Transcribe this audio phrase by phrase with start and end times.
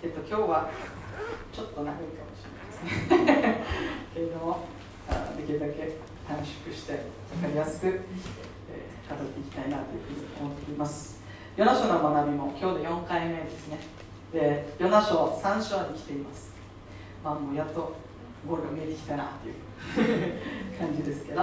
[0.00, 0.70] えっと、今日は
[1.52, 3.64] ちょっと長いかもしれないですね
[4.14, 4.68] けれども
[5.36, 7.02] できるだけ短縮して
[7.34, 11.20] 分かりやすく、えー、語っていきたいなというふうに思っています。
[11.56, 13.80] ヨナ書の学びも今日で4回目ですね。
[14.32, 16.52] でヨナ書3章に来ています。
[17.24, 17.96] まあもうやっと
[18.46, 20.38] ゴールが見えてきたなという
[20.78, 21.42] 感じですけど。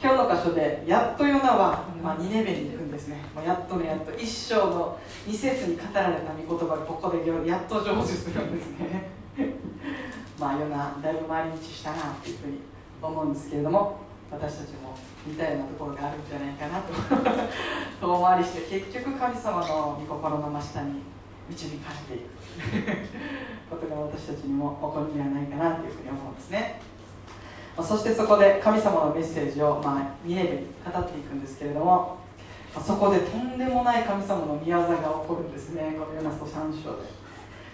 [0.00, 3.16] 今日の箇所でやっとヨナは、まあ、ニネベに行くんですね。
[3.34, 9.10] もうやっとねやっと一章の2節に語られた御言葉がここでやっと成就するんですね。
[10.38, 12.60] まあヨナだいぶ回り道したなというふうに
[13.02, 13.98] 思うんですけれども
[14.30, 14.94] 私たちも
[15.26, 16.94] 似たようなところがあるんじゃないかなと
[18.00, 21.02] 遠回りして結局神様の御心の真下に
[21.48, 23.08] 導かれていく。
[23.68, 26.80] ことが私たちにも起こるんではないかなというふうに思うんですね。
[27.82, 32.18] そしてそこで神様のメッセージを、まあ、2年に語っていくんですけれども
[32.84, 35.96] そこでとんでもない神様の御業が起こるんですね。
[35.98, 37.08] このヨナスと3章で。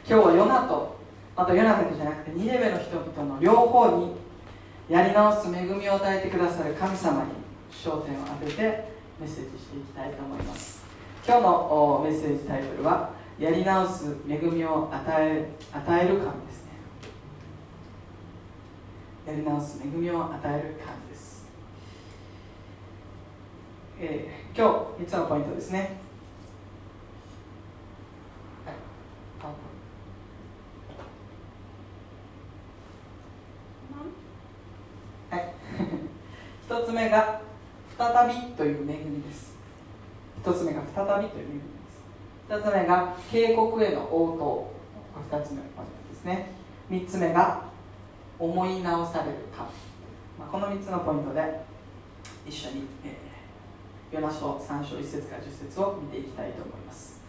[0.08, 0.96] 今日はヨナと
[1.36, 4.12] またヨナだけじゃなくてニネベの人々の両方に
[4.88, 7.30] やり直す恵みを与えてくださる神様に
[7.72, 8.62] 焦点を当てて
[9.20, 10.84] メッセージしていきたいと思います。
[11.26, 16.63] 今日のメッセージタイトルはやり直す恵みを与え与える神です。
[19.26, 21.46] やり直す恵みを与える感じです、
[23.98, 25.96] えー、今日3つのポイントですね。
[35.30, 35.54] はい、
[36.68, 37.40] 1つ目が
[37.96, 39.54] 再びという恵みです。
[40.44, 42.04] 1つ目が再びという恵みです。
[42.50, 44.74] 2つ目が警告への応答。
[45.30, 46.50] 2つ目のポイントですね。
[46.90, 47.73] 3つ目が
[48.44, 49.68] 思い直されるか、
[50.38, 51.60] まあ、この3つのポイントで
[52.46, 57.22] 一緒に、えー、ヨナ書3章1節から10節を見ていきたいと思います。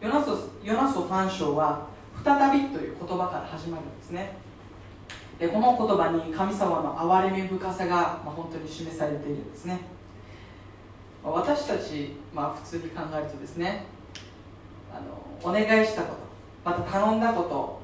[0.00, 0.30] ヨナ書
[0.64, 1.86] ヨナ書3章は
[2.24, 4.36] 再びという言葉から始まるんですね。
[5.38, 9.80] でこの言葉に神様の憐れみ深さが、まあ、本当に示されているんですね。
[11.22, 13.84] 私たち、まあ、普通に考えるとですね
[14.90, 16.14] あのお願いしたこ
[16.64, 17.80] とまた頼んだこと、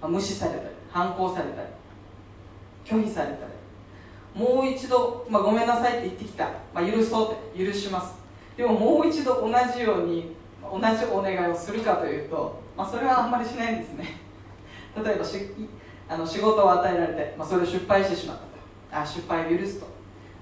[0.00, 1.68] まあ、無視されたり反抗されたり
[2.84, 3.52] 拒否されたり
[4.34, 8.14] もう一度、まあ、ごめんなさいって言ってきた、まあ、許そうって許します。
[8.56, 14.20] でももう一度同じように同じお願いをするかというと、まあ、それはあんまりしないんですね。
[15.04, 15.50] 例えばし
[16.08, 18.36] あの仕事を与えられて、まあ、それを失敗してしまっ
[18.90, 19.02] たと。
[19.02, 19.86] あ失敗を許すと。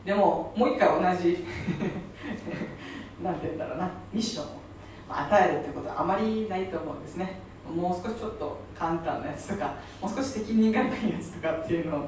[0.05, 1.45] でももう一回同じ
[3.23, 3.91] なんて言うんだろうな。
[4.13, 4.49] ミッションを
[5.09, 7.41] 与えるってことはあまりないと思うんですね。
[7.71, 12.01] もう少しちょっと簡単なやつとか もう少し責任がないやつとかっていうのを、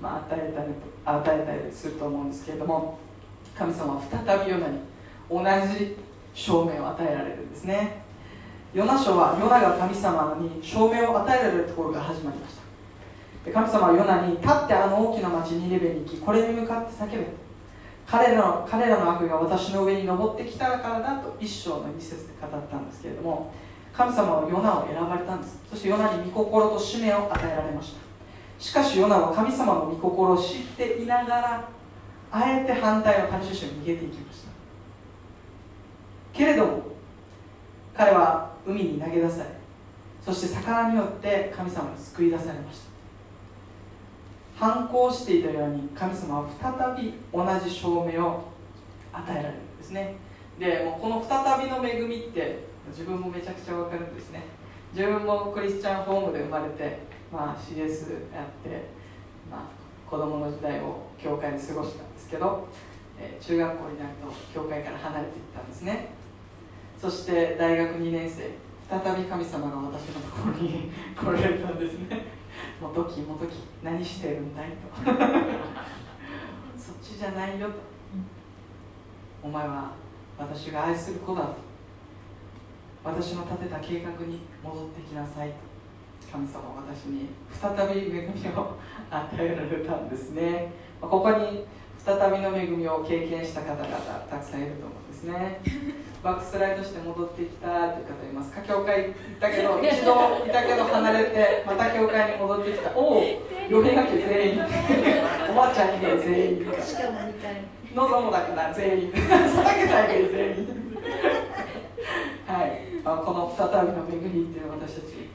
[0.00, 0.68] まあ、与えたり
[1.04, 2.98] 与えたりすると思うんですけれども
[3.56, 4.78] 神様は再びヨナに
[5.30, 5.42] 同
[5.76, 5.96] じ
[6.34, 8.02] 証明を与えられるんですね。
[8.72, 12.62] ヨナ書はヨナが神様に証明を与えられるところが始まりました。
[13.44, 17.42] で神様はヨナに立ってあの大きな町ニレベに行きこれに向かって叫べ。
[18.06, 23.52] 彼らの彼らの悪が私の上に登ってきたからだと一章の一節で語ったんですけれども
[23.94, 25.62] 神様はヨナを選ばれたんです。
[25.68, 28.00] そしてヨナに御心と使命を与えられました。
[28.58, 31.68] しかしヨナは神様の御心を知っていながら
[32.30, 34.48] あえて反対のタシュシュに逃げていきました。
[36.32, 36.82] けれども
[37.94, 39.50] 彼は海に投げ出され
[40.24, 42.92] そして魚によって神様に救い出されました。
[44.64, 48.44] 反抗していたように神様は再び同じ証明を
[49.12, 50.14] 与えられるんですね。
[50.58, 54.42] でもうこの再びの恵みって自分もめちゃくちゃ分かるんですね。
[54.92, 56.98] 自分もクリスチャンホームで生まれて、
[57.32, 58.88] まあ、CS やって、
[59.50, 62.68] まあ、子供の時代を教会で過ごしたんですけど、
[63.18, 66.08] えー、中学校になると教会から離れていったんですね。
[67.00, 68.50] そして大学2年生
[68.88, 72.26] 再び神様が私のところに 来られたんですね。
[72.80, 75.10] もときもとき何してるんだいと。
[76.76, 77.74] そっちじゃないよと。
[79.42, 79.92] お前は
[80.38, 81.71] 私が愛する子だと。
[83.04, 85.48] 私の立てた計画に戻ってきなさい。
[85.50, 85.72] と
[86.30, 88.78] 神様は私に再び恵みを
[89.10, 90.72] 与えられたんですね。
[91.00, 91.66] ここに
[91.98, 93.88] 再びの恵みを経験した方々
[94.30, 95.60] たくさんいると思うんですね。
[96.22, 98.52] バックスライドして戻ってきたという方います。
[98.52, 102.96] か教会行ったけど 一度いたけど離れてまた教会に戻ってきた。
[102.96, 103.22] おお
[103.68, 104.62] 呼びかけ全員。
[105.50, 106.72] おばあちゃんにね全員。
[107.94, 109.12] 望むだから全員。
[109.12, 109.18] さ
[109.74, 110.82] けたい全員。
[112.46, 115.32] はいあこの再びの恵みっていうのは私たち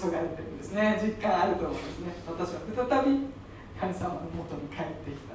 [0.00, 0.98] 注がれてるんですね。
[1.02, 2.14] 実感あると思うんですね。
[2.26, 3.26] 私は再び
[3.78, 5.34] 神様のもとに帰ってきた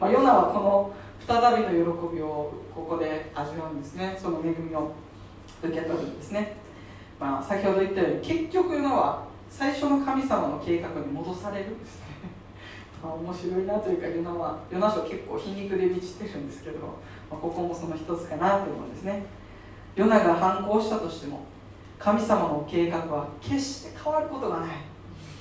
[0.00, 0.94] まあ、ヨナはこの
[1.28, 4.16] 再びの喜びをここで味わうんですね。
[4.18, 4.92] その恵みを
[5.62, 6.56] 受け取るんですね。
[7.20, 12.06] まあ、先ほど言ったように結局のは最初の神様の計画に戻されるんですね。
[13.04, 16.78] 面白いなというかヨナはヨナ書結構皮肉で満ちてるんですけど、
[17.30, 19.26] まあ、ここもその一つかなと思うんですね。
[19.96, 21.44] ヨナが反抗したとしても
[21.98, 24.70] 神様の計画は決して変わることがない。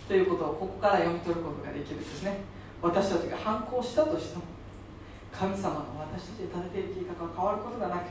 [0.08, 2.38] ということをここから読み取ることができるんですね。
[2.82, 4.44] 私たちが反抗したとしても
[5.32, 8.10] 神様の私たちで立てている計画は変わることがなく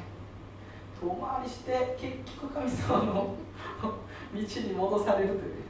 [1.01, 3.35] 遠回りして結局神様の
[4.33, 5.69] 道に戻されるという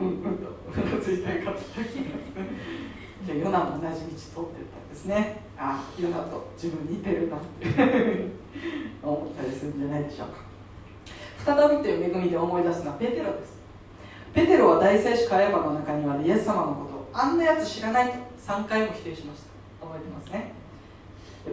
[0.00, 0.48] うんうんと
[0.80, 1.52] うなずいたい方
[3.26, 5.42] でヨナも同じ道通っていったんですね。
[5.56, 8.41] あヨナと自分似てるなって。
[9.02, 10.38] 思ったりするんじゃないでしょうか。
[11.44, 13.60] 再びという恵みで思い出すのはペテロです。
[14.32, 18.14] ペテロは大聖子会話の中にはイエス様のことをあんなやつ知らないと
[18.46, 19.86] 3回も否定しました。
[19.86, 20.52] 覚えてますね。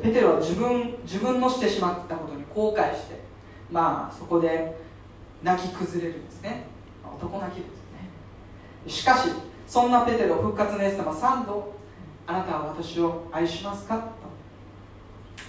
[0.01, 3.19] ペテロは自分自分のしてしまったことに後悔して
[3.71, 4.77] まあそこで
[5.41, 6.65] 泣き崩れるんですね。
[7.03, 8.91] 男泣きですね。
[8.91, 9.29] しかし
[9.65, 11.73] そんなペテロ復活のイエス様3度
[12.27, 13.95] あなたは私を愛しますか？
[13.95, 14.01] と、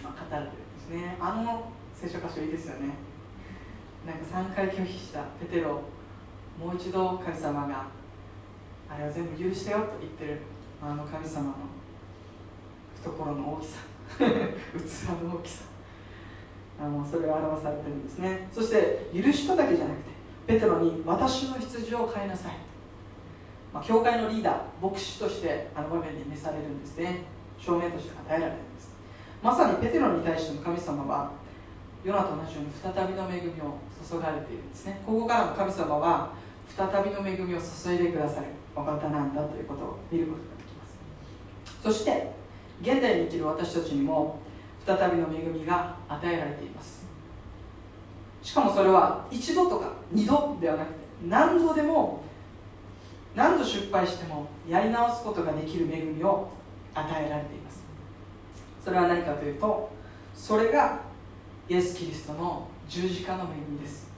[0.03, 0.49] まあ、語る。
[0.91, 2.95] ねあの聖書箇所いいですよね。
[4.07, 5.21] なんか3回拒否した。
[5.39, 5.83] ペテロ
[6.59, 7.87] もう一度神様が
[8.89, 10.41] あれは全部許してよと言ってる。
[10.83, 11.55] あの神様の
[13.03, 13.79] 懐の大きさ。
[14.19, 14.23] 器
[15.23, 15.65] の大きさ。
[16.81, 18.49] あのそれを表されてるんですね。
[18.51, 20.11] そして許しただけじゃなくて
[20.47, 22.53] ペテロに私の羊を飼いなさい。
[23.73, 27.25] まあ、教会のリーダー牧師としてあの場面に召されるんですね。
[27.59, 28.90] 証明として与えられるんです。
[29.43, 31.31] まさにペテロに対しての神様は
[32.05, 33.79] ヨナと同じように再びの恵みを
[34.09, 35.01] 注がれているんですね。
[35.07, 36.33] ここからの神様は
[36.77, 40.99] 再びの恵みを注いでくださるお方なんだということを見ることができます。
[41.83, 42.33] そして
[42.83, 44.39] 現代に生きる私たちにも
[44.87, 47.07] 再びの恵みが与えられています。
[48.43, 52.23] しかもそれは一度とか二度ではなくて何度でも
[53.35, 56.51] 何度失敗してもやり直すことができる恵みを
[56.95, 57.60] 与えられています。
[58.85, 59.91] それは何かというと
[60.35, 61.01] それが
[61.69, 64.11] イエス・キリストの十字架の恵みです。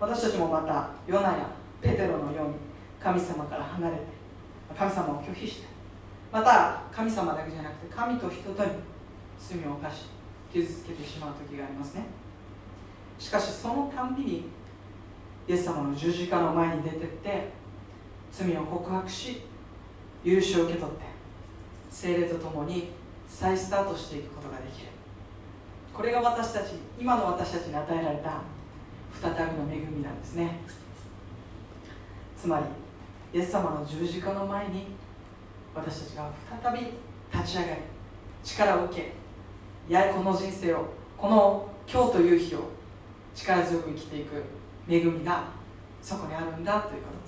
[0.00, 1.50] 私たちもまたヨナや
[1.80, 2.54] ペテロのように
[3.00, 4.02] 神様から離れて
[4.76, 5.66] 神様を拒否して
[6.32, 8.70] また神様だけじゃなくて神と人とに
[9.38, 10.06] 罪を犯し
[10.52, 12.06] 傷つけてしまう時がありますね。
[13.18, 14.48] しかしそのたんびに
[15.48, 17.48] イエス様の十字架の前に出てって
[18.30, 19.42] 罪を告白し
[20.24, 21.07] 許しを受け取って
[21.90, 22.92] 精霊とともに
[23.28, 24.88] 再スタートしていくことができる。
[25.94, 28.42] これが私たち今の私たちに与えられた
[29.20, 30.60] 再びの恵みなんですね。
[32.36, 32.64] つまり
[33.38, 34.86] イエス様の十字架の前に
[35.74, 36.30] 私たちが
[36.62, 36.86] 再び
[37.36, 37.80] 立ち上がり
[38.44, 39.12] 力を受け
[39.92, 40.86] やこの人生を
[41.16, 42.60] この今日という日を
[43.34, 44.42] 力強く生きていく
[44.88, 45.44] 恵みが
[46.00, 47.27] そこにあるんだということで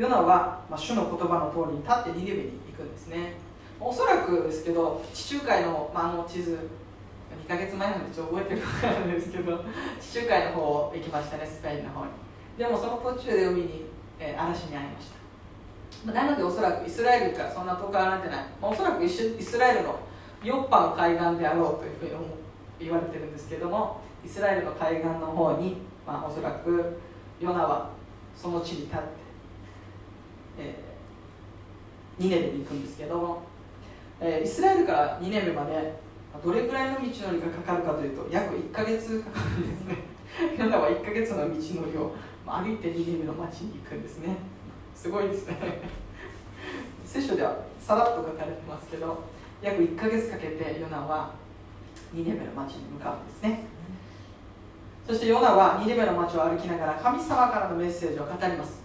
[0.00, 3.34] ヨナは、まあ、主の言葉の通りに立ってニネベに行くんですね。
[3.78, 6.56] おそらくですけど地中海の,、まあ、あの地図
[7.44, 9.62] 2ヶ月前なんでちょっと覚えてるかなんですけど
[10.00, 12.12] 地中海の方行きましたねスペインの方に。
[12.56, 13.84] でもその途中で海に、
[14.18, 15.16] えー、嵐に遭いました。
[16.06, 19.96] まあなのでおそらくイスラエルからそんな遠く離れてない、まあ、おそらくイスラエルの
[20.42, 22.10] ヨッパの海岸であろうというふうに
[22.78, 26.98] 言われてるんですけどもイスラエルの海岸の方に、まあ、おそらく
[27.38, 27.90] ヨナは
[28.34, 29.19] その地に立って、
[30.60, 33.42] えー、ニネベに行くんですけども、
[34.20, 35.94] えー、イスラエルからニネベまで
[36.44, 39.96] どれぐらいの道のりがかかるかというと約1か月かかるんですね。
[40.58, 42.14] ヨナは1か月の道のりを
[42.46, 44.36] 歩いてニネベの町に行くんですね。
[44.94, 45.56] すごいですね。
[47.04, 49.24] 聖書ではさらっと書かれてますけど
[49.60, 51.32] 約1か月かけてヨナは
[52.12, 53.64] ニネベの町に向かうんですね。
[55.06, 58.79] そしてヨナはニネベの町を歩きながら神様からのメッセージを語ります。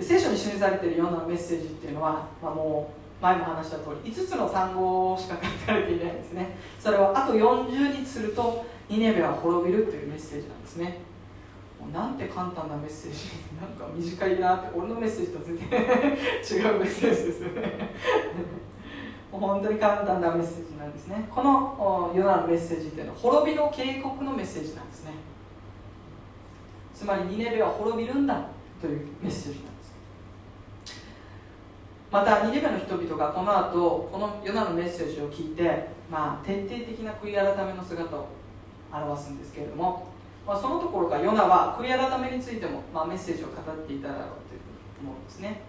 [0.00, 6.56] 聖書に示されているヨナのメッセージっていうのは、まあ、もう前も話した通り5つの単語しか書かれていないんですね。
[6.78, 10.98] それはあと40日するとニネベは滅びるというメッセージなんですね。
[11.92, 13.18] なんて簡単なメッセージ。
[13.60, 17.90] なんか短いなって俺のメッセージと全然 違うメッセージですよね。
[19.32, 21.28] もう本当に簡単なメッセージなんですね。
[21.30, 25.12] このヨナのメッセージっていうのは滅びの警告のメッセージなんですね。
[26.94, 28.42] つまりニネベは滅びるんだ
[28.80, 29.77] というメッセージなんです。
[32.10, 38.28] またニネベの人々がこの後このヨナのメッセージを聞いて、まあ、徹底的な悔い改めの姿を
[38.90, 40.08] 表すんですけれども、
[40.46, 44.60] まあ、そのところがヨナは悔い改めについても、まあ、メッセージを語っていただろうという
[44.96, 45.60] ふうに思うんですね。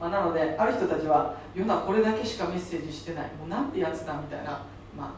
[0.00, 3.24] まあ、なのである人たちはヨナこれだけしかメッセージしてない。
[3.38, 4.64] もうなんてやつだみたいな、
[4.96, 5.10] まあ、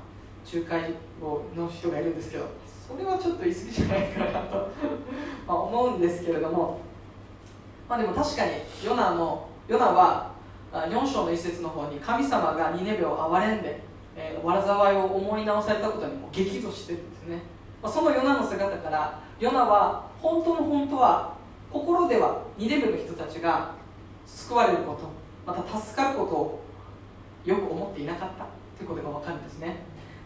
[0.52, 2.46] 仲介をの人がいるんですけど
[2.88, 4.68] それはちょっと言い過ぎじゃないかなと
[5.46, 6.80] ま思うんですけれども。
[7.88, 8.52] まあでも確かに
[8.84, 10.37] ヨナのヨナは
[10.72, 13.80] 4章の一節の方に神様がニネベを憐れんで、
[14.16, 17.42] えー、災いを思い直されたことにも激怒してるんですね、
[17.82, 21.34] まあ、そのヨナの姿からヨナは本当の本当は
[21.72, 23.72] 心ではニネベの人たちが
[24.26, 25.10] 救われること
[25.46, 26.64] また助かることを
[27.44, 28.46] よく思っていなかった
[28.76, 29.76] ということが分かるんですね。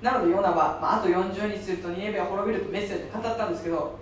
[0.02, 3.96] なのでヨナは、まあ、あと40日するとニネベは滅びるとメッセージで語ったんですけど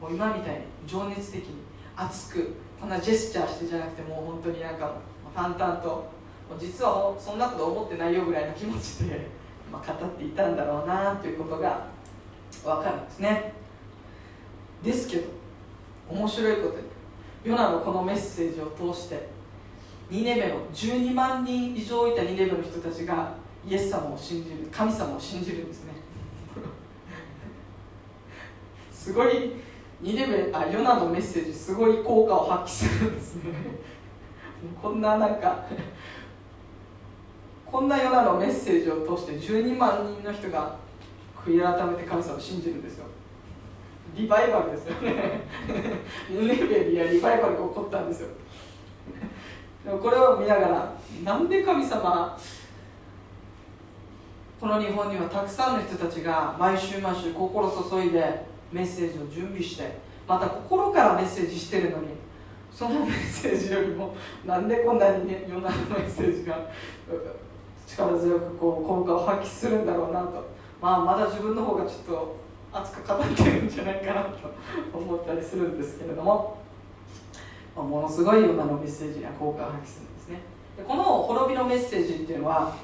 [0.00, 1.54] もう今みたいに情熱的に
[1.96, 4.92] 熱くこんなジェスチャーしてじゃなくてもう本当になんか
[5.34, 6.20] 淡々と。
[6.58, 9.28] 実はそんなこと思ってないよぐらいの気持ちで、
[9.70, 11.86] まあ、語っていたんだろうなということが
[12.64, 13.52] 分かるんですね。
[14.82, 15.28] ですけど
[16.08, 16.84] 面白いことに。
[17.44, 19.28] ヨナのこのメッセージを通して
[20.10, 23.32] ニネベの12万人以上いたニネベの人たちが
[23.66, 25.92] イエス様を信じる神様を信じるんですね。
[28.92, 29.52] すごい
[30.00, 33.42] ニネベあヨナのメッセージすごい効果を発揮するんですね。
[34.80, 35.64] こんななんか
[37.66, 40.76] こんなヨナのメッセージを通して12万人の人が
[41.44, 43.06] 悔い改めて神様を信じるんですよ。
[44.14, 45.42] リバイバルですよね。
[46.28, 48.28] ニネベにはリバイバルが起こったんですよ。
[49.84, 50.92] でもこれを見ながら
[51.24, 52.38] なんで神様
[54.60, 59.98] この日本にはたくさんの人たちが毎週毎週心注いでメッセージを準備して
[60.28, 62.08] また心からメッセージしてるのに
[62.72, 64.14] そのメッセージよりも
[64.46, 66.70] なんでこんなにね世の中のメッセージが
[67.86, 70.48] 力強くこう効果を発揮するんだろうなと、
[70.80, 72.36] まあ、まだ自分の方がちょっと
[72.72, 74.50] 熱く語ってるんじゃないかなと
[74.94, 76.58] 思ったりするんですけれども、
[77.74, 80.40] まあ、ものすごいようなのメッセージには効果を発揮するんですね。
[80.76, 82.76] でこの滅びのメッセージっていうのは、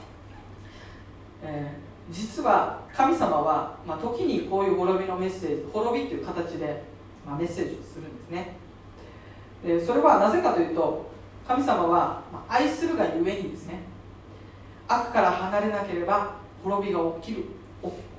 [1.43, 6.83] えー、実は神様は、まあ、時にこういう滅びのメッセージ滅びっていう形で、
[7.25, 8.66] まあ、メッセージをするんですね。
[9.65, 11.11] でそれはなぜかというと
[11.47, 13.81] 神様は愛するがゆえにですね
[14.89, 17.45] 悪から離れなければ滅びが起きる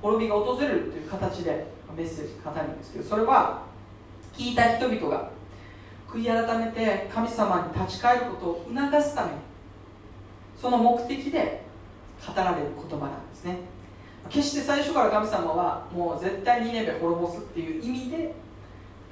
[0.02, 1.66] 滅びが訪れるという形で
[1.96, 3.62] メッセージ語るんですけどそれは
[4.34, 5.30] 聞いた人々が
[6.08, 9.38] 悔い改めて神様に立ち返ることを促すために
[10.60, 11.62] その目的で
[12.26, 13.58] 語られる言葉なんですね。
[14.28, 18.34] 決して最初から神様はもう絶対にネベ滅ぼすっていう意味で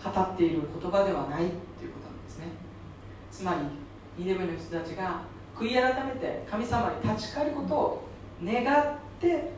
[0.03, 1.93] 語っている言葉ではないっていう
[3.37, 3.61] つまり
[4.17, 5.21] ニネベの人たちが
[5.55, 8.09] 悔い改めて神様に立ち返ることを
[8.43, 9.53] 願って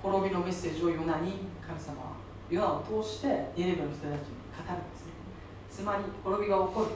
[0.00, 1.32] 滅びのメッセージをヨナに
[1.66, 2.12] 神様は
[2.48, 5.12] ヨナを通してニネベの人たちに語るんですね。
[5.68, 6.86] つまり滅びが起こる。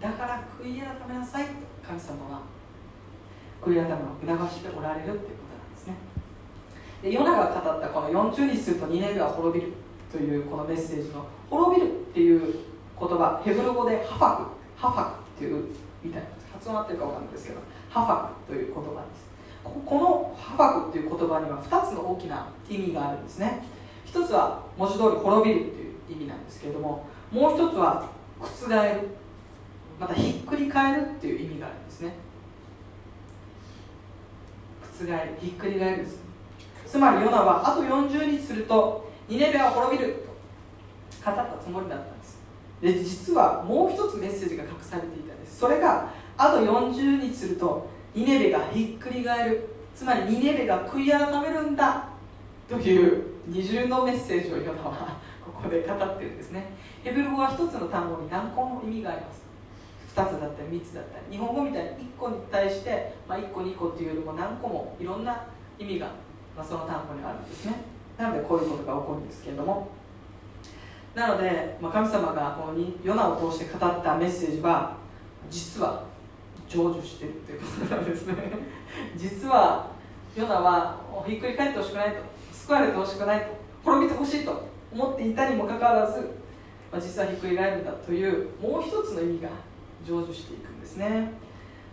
[0.00, 1.50] だから悔い改めなさいと
[1.84, 2.42] 神様は
[3.60, 5.94] 悔い改めを促しておられるということなんですね。
[7.02, 9.72] でヨナが語ったこの40日するとニネベは滅びる
[10.12, 12.54] というこのメッセージの滅びるっていう
[12.96, 14.42] 言葉ヘブル語でハファク。
[14.76, 15.19] ハファク。
[15.40, 15.64] っていう
[16.04, 19.30] みたいな発音合ってるか分かんないですけどハファクという言葉です。
[19.64, 23.64] このハファクっていう言葉には2つの大きな意味があるんですね。
[24.04, 28.08] 一つは文字通り滅びるっていう意味なんですけれどももう一つは
[28.40, 29.08] 覆る
[29.98, 32.14] またひっくり返るっていう意味があるんですね。
[34.82, 36.18] 覆るひっくり返るです
[36.86, 40.24] つまりヨナはあと40日するとニネベは滅びる
[41.22, 42.19] と語ったつもりだった
[42.80, 45.58] で実はもう一つメッセージが隠されていたんです。
[45.58, 49.68] それがあと40日するとニネベがひっくり返る。
[49.94, 52.08] つまりニネベが悔い改めるんだ。
[52.68, 56.72] という二重のメッセージをヨナはここで語ってるんですね。
[57.04, 59.42] ヘブル語は一つの単語に何個も意味があります。
[60.14, 61.36] 2つだったり3つだったり。
[61.36, 65.46] 日本語みたいに1個に対して、まあ、1個2個っていうよりも何個もいろんな
[65.78, 66.06] 意味が、
[66.56, 67.74] まあ、その単語にあるんですね。
[68.16, 69.99] なのでこういうことが起こるんですけれども。
[71.14, 74.96] なので、まあ、神様がこのヨナを通して語ったメッセージは
[75.50, 76.04] 実は
[76.68, 78.34] 成就してるということなんですね。
[79.16, 79.88] 実は
[80.36, 82.16] ヨナはひっくり返ってほしくないと
[82.52, 83.46] 救われてほしくないと
[83.84, 84.62] 滅びてほしいと
[84.92, 86.20] 思っていたにもかかわらず、
[86.92, 89.48] まあ、実はひっくり返るんだというもう一つの意味が
[90.06, 91.32] 成就していくんですね。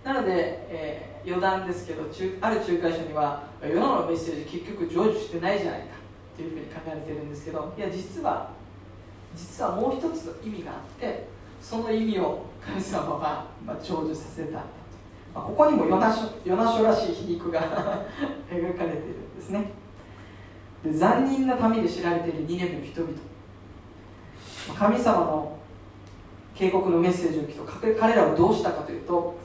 [0.03, 5.87] なので、えー、余談ですけど中ある仲介書には世の中のメッセージ結局成就してないじゃないか
[6.35, 8.51] というふうに書かれてるんですけどいや実は
[9.37, 11.27] 実はもう一つの意味があって
[11.61, 14.63] その意味を神様は、まあ、成就させた、ま
[15.35, 17.61] あ、ここにもヨナ書ヨナ書らしい皮肉が
[18.49, 19.71] 描かれているんですね。
[20.83, 23.13] で残忍な民で知られているニネベの人々。
[24.77, 25.57] 神様の
[26.53, 29.37] 警告のメッセージを聞くと彼らはどうしたかというと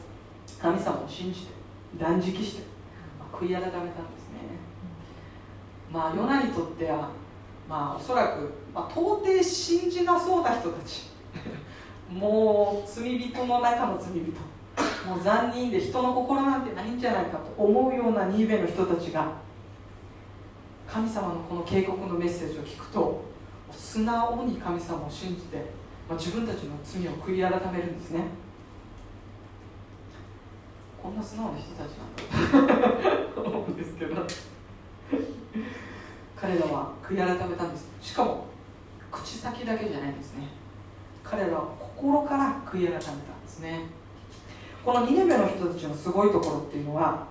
[0.61, 1.52] 神様を信じて
[1.99, 2.62] 断食して
[3.32, 4.38] 悔い改めたんですね。
[5.92, 7.11] まあヨナにとっては
[7.68, 11.10] まあおそらく、まあ、到底信じなそうな人たち。
[12.10, 14.32] もう罪人の中の罪人。
[15.06, 19.32] もう残忍で人の心なんてないんじゃないかと思うようなニーベの人たちが。
[20.92, 23.24] 神様のこの警告のメッセージを聞くと
[23.70, 25.56] 素直に神様を信じて、
[26.06, 28.24] まあ、自分たちの罪を悔い改めるんですね。
[31.02, 31.96] こんな素直な人たち
[32.52, 33.40] なんだと。
[33.42, 34.16] 思うんですけど。
[36.36, 37.88] 彼らは悔い改めたんです。
[38.00, 38.51] しかも
[39.42, 40.46] 先だけじゃないんですね。
[41.25, 43.80] 彼らは心から悔い改めたんですね。
[44.84, 47.26] このニネベの人たちのすごいところっていうのは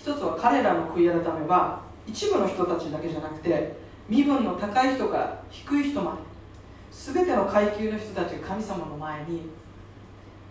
[0.00, 3.76] 一つは彼らの悔い改めは一部の人たちだけじゃなくて
[4.08, 6.18] 身分の高い人から低い人まで
[6.90, 9.42] 全ての階級の人たちが神様の前に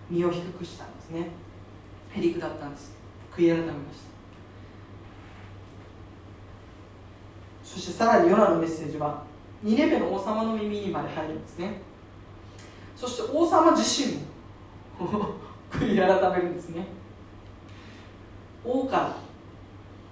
[0.09, 1.27] 身を低くしたんですね。
[2.13, 2.93] へりくだったんです。
[3.35, 4.09] 悔い改めました。
[7.61, 9.27] そしてさらにヨナのメッセージは
[9.63, 11.81] ニネベの王様の耳にまで入るんですね。
[12.95, 14.17] そして王様自身
[14.99, 15.33] も
[15.71, 16.85] 悔い改めるんですね。
[18.65, 19.15] 王から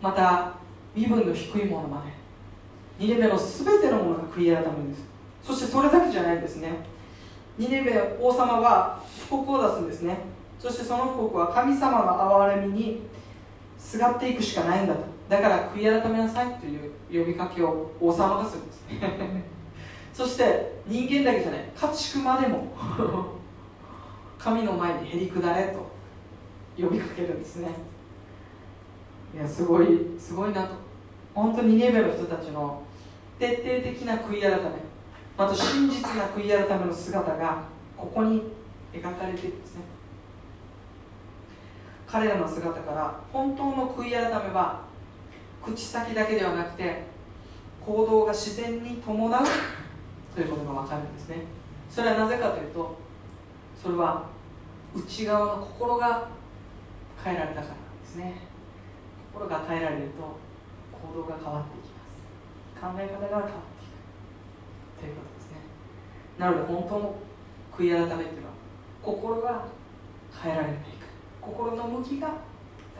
[0.01, 0.53] また
[0.95, 2.03] 身分の低いものま
[2.99, 5.05] でニネベの全てのものが悔い改めるんです。
[5.43, 6.73] そしてそれだけじゃないんですね。
[7.57, 8.99] ニネベ王様は
[9.29, 10.17] 布告を出すんですね。
[10.59, 13.01] そしてその布告は神様の憐れみに
[13.77, 15.01] すがっていくしかないんだと。
[15.29, 18.67] だから悔い改めなさいという呼びかけを王様がするん。
[18.67, 18.83] です
[20.13, 22.73] そして人間だけじゃない家畜までも
[24.39, 25.85] 神の前にへりくだれと
[26.81, 27.69] 呼びかけるんですね。
[29.35, 30.69] いやすごいすごいなと。
[31.35, 32.81] 本当にネベの人たちの
[33.37, 34.57] 徹底的な悔い改め
[35.37, 37.63] また真実な悔い改めの姿が
[37.95, 38.41] ここに
[38.91, 39.81] 描かれているんですね。
[42.07, 44.86] 彼らの姿から本当の悔い改めは
[45.67, 47.03] 口先だけではなくて
[47.85, 49.43] 行動が自然に伴う
[50.33, 51.45] ということが分かるんですね。
[51.89, 52.95] それはなぜかというと
[53.81, 54.23] それは
[54.95, 56.27] 内側の心が
[57.23, 58.41] 変えられたからなんですね。
[59.33, 60.37] 心が変えられると
[60.91, 62.95] 行動が変わっていきます。
[62.95, 65.57] 考え方が変わっていくということですね。
[66.37, 67.15] なので本当の
[67.77, 68.53] 悔い改めっていうのは
[69.03, 69.65] 心が
[70.41, 71.07] 変えられていく。
[71.41, 72.29] 心の向きが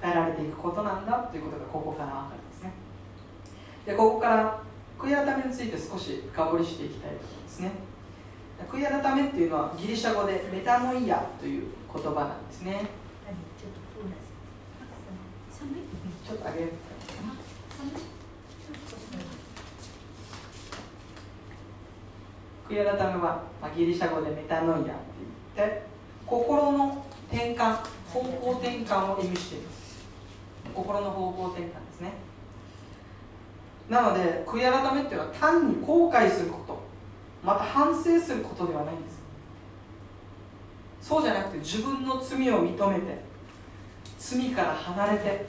[0.01, 2.46] 変えられていくことなんだということがここから分かる。
[3.87, 4.59] でここから
[4.99, 7.71] 悔い改めについて少し深掘りしていきたいと思いますね。
[8.69, 12.85] 悔い改めっていうのはギリシャ語でメタノイアという言葉なんですね。
[16.27, 16.71] ちょっと上げる
[22.67, 23.19] 悔い改めは、
[23.61, 24.91] まあ、ギリシャ語でメタノイアって
[25.55, 25.83] 言って
[26.25, 27.77] 心の転換
[28.11, 30.05] 方向転換を意味しています。
[30.75, 31.86] 心の方向転換
[33.89, 36.77] なので悔い改めっていうのは単に後悔すること。
[37.43, 39.17] また反省することではないんです。
[41.01, 43.21] そうじゃなくて自分の罪を認めて
[44.17, 45.45] 罪から離れて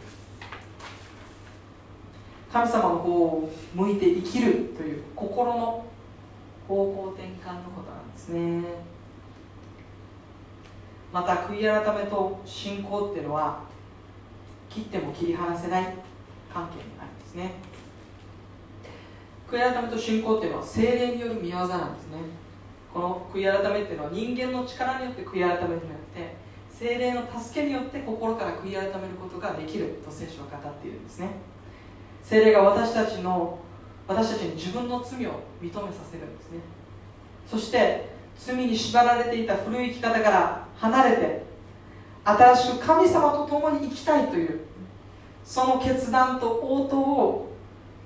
[2.52, 5.84] 神様の方を向いて生きるという心の
[6.68, 8.62] 方向転換のことなんですね。
[11.12, 13.60] また悔い改めと信仰っていうのは
[14.68, 15.94] 切っても切り離せない
[16.52, 17.54] 関係になるんですね。
[19.50, 22.18] 悔い改めと信仰っていうのは精霊による見業なんですね。
[22.92, 26.36] この悔い改めっていうのは人間の力によって悔い改めるんじゃなくて
[26.70, 31.28] 精霊の助けによって心から悔い改めることができると聖書は語っているんですね。
[32.22, 33.58] 精霊が私たちの
[34.06, 36.58] 私たちに自分の罪を認めさせるんですね。
[37.46, 41.42] そして罪に縛られていた古い生き方から離れて
[42.24, 44.60] 新しく神様と共に生きたいという
[45.44, 47.47] その決断と応答を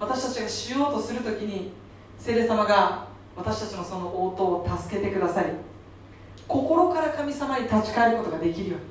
[0.03, 1.71] 私たちがしようとするときに
[2.19, 5.51] 聖霊様が私たちのその応答を助けてくださり
[6.49, 8.87] 心から神様に立ち返ることができるように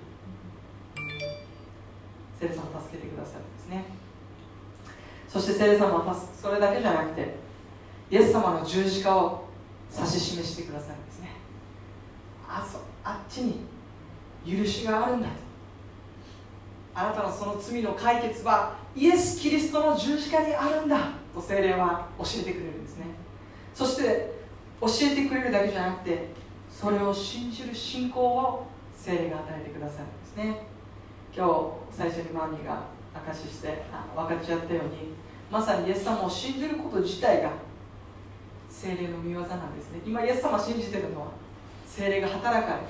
[2.39, 3.83] 聖霊様を助けてくださるんですね。
[5.27, 7.35] そして聖霊様はそれだけじゃなくて
[8.09, 9.45] イエス様の十字架を
[9.93, 11.31] 指し示してくださるんですね。
[12.47, 13.59] あそあっちに
[14.47, 15.33] 許しがあるんだと。
[17.01, 21.09] あなたのその罪の解決はイエス・キリストの十字架にあるんだ。
[21.33, 23.05] と精霊は教えてくれるんですね。
[23.73, 24.33] そして
[24.79, 26.29] 教えてくれるだけじゃなくて
[26.69, 30.61] それを信じる信仰を精霊が与えてくださるんですね。
[31.35, 32.83] 今日最初にマミーが
[33.15, 33.83] 証しして
[34.15, 35.13] 分かち合ったように
[35.49, 37.49] まさにイエス様を信じること自体が
[38.69, 40.01] 精霊の見業なんですね。
[40.05, 41.27] 今イエス様信じてるのは
[41.87, 42.81] 精霊が働かれ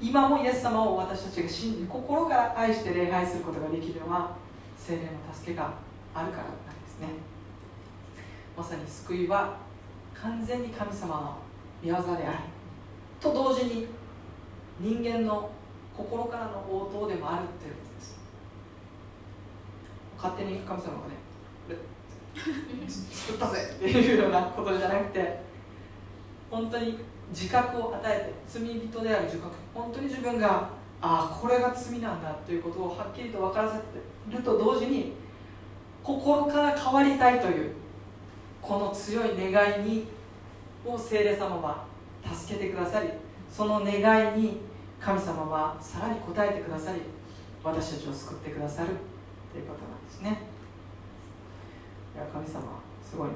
[0.00, 4.36] 今もイエス様を私たちが信じ心から愛して礼拝することができるのは
[4.76, 5.72] 精霊の助けが
[6.14, 7.08] あるからなんですね。
[8.56, 9.56] まさに救いは
[10.14, 11.36] 完全に神様の
[11.82, 12.38] 御業である
[13.20, 13.86] と同時に
[14.80, 15.50] 人間の
[15.96, 18.18] 心からの応答でもあるっていうことです。
[20.16, 21.26] 勝手に神様がね
[22.88, 25.45] 作ったぜっていうようなことじゃなくて
[26.50, 26.98] 本当に
[27.30, 33.84] 自覚を与えて罪人である自覚本当に自分がああこれが罪なんだということをはっきりと分からせて
[34.36, 35.12] ると同時に
[36.02, 37.72] 心から変わりたいという
[38.62, 40.06] この強い願いに
[40.84, 41.84] を聖霊様は
[42.32, 43.10] 助けてくださり
[43.52, 44.60] その願いに
[45.00, 47.00] 神様はさらに応えてくださり
[47.62, 48.88] 私たちを救ってくださる
[49.52, 50.46] ということなんですね。
[52.14, 53.34] いや神様すごいな。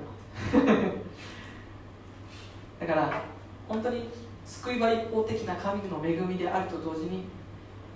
[2.81, 3.23] だから
[3.69, 4.09] 本当に
[4.45, 7.25] 救いは一方的な神の恵みであると同時に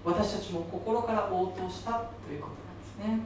[0.05, 3.25] 私たちも心から応答したということなんですね。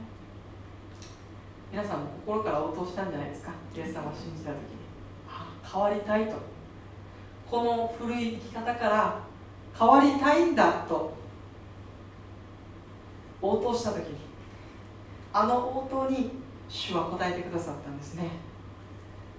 [1.71, 3.51] 皆さんも心から応答したんじゃないですか？
[3.75, 4.79] イエス様を信じた時に。
[5.71, 6.35] 変わりたいと。
[7.51, 9.19] この古い生き方から
[9.77, 11.13] 変わりたいんだと。
[13.41, 14.17] 応答した時に
[15.31, 16.31] あの応答に
[16.67, 18.29] 主は答えてくださったんですね。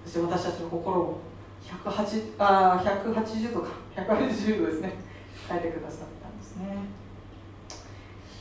[0.04, 1.20] そして私たちの心を
[1.62, 4.94] 180あ180度か180度ですね。
[5.48, 6.76] 変えてくださったんですね。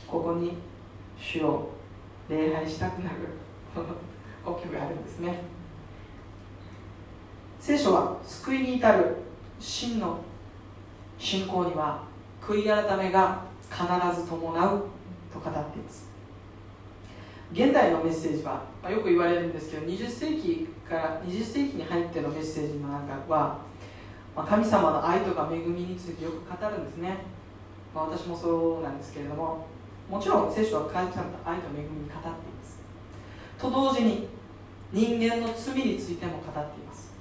[0.06, 0.56] ここに
[1.18, 1.70] 主を
[2.28, 3.16] 礼拝したくなる
[4.44, 5.42] 呼吸があるんですね。
[7.60, 9.16] 聖書は救いに至る
[9.58, 10.18] 真の
[11.18, 12.02] 信仰には
[12.40, 13.82] 悔い改めが必
[14.20, 14.84] ず伴う
[15.32, 16.08] と語っています。
[17.52, 20.49] 現代のメッセージは、まあ、よく言われるんですけど20世紀
[20.88, 23.58] から20世紀に入ってのメッセージの中は、
[24.34, 27.18] まあ、神様の愛とか恵みについてよく語るんですね、
[27.94, 29.66] まあ、私もそうなんですけれども
[30.10, 32.80] もちろん聖書は神様の愛と恵みに語っています。
[33.58, 34.28] と同時に
[34.92, 37.12] 人間の罪についても語っています。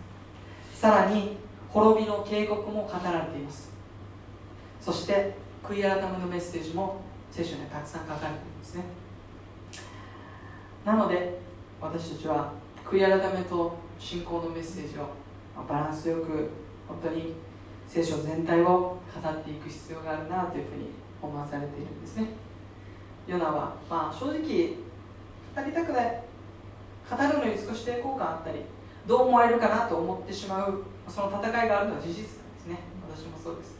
[0.73, 1.37] さらに
[1.69, 3.71] 滅びの警告も語られています。
[4.81, 8.83] そして悔い改めのメッセージも聖書にはたくさん書かれているんですね。
[10.83, 11.39] なので
[11.79, 12.53] 私たちは
[12.89, 15.09] 悔い改めと信仰のメッセージを
[15.67, 16.49] バランスよく
[16.87, 17.35] 本当に
[17.87, 18.99] 聖書全体を語
[19.29, 20.89] っていく必要があるなというふうに
[21.21, 22.29] 思わされているんですね。
[23.27, 24.41] ヨナは、まあ、正直語
[25.63, 26.23] りたくない。
[27.09, 28.59] 語るのに少し抵抗感あったり
[29.07, 32.25] どう思われるかなと思ってしまうその戦いがあるのは事実なんで
[32.59, 32.79] すね。
[33.07, 33.77] 私もそうです。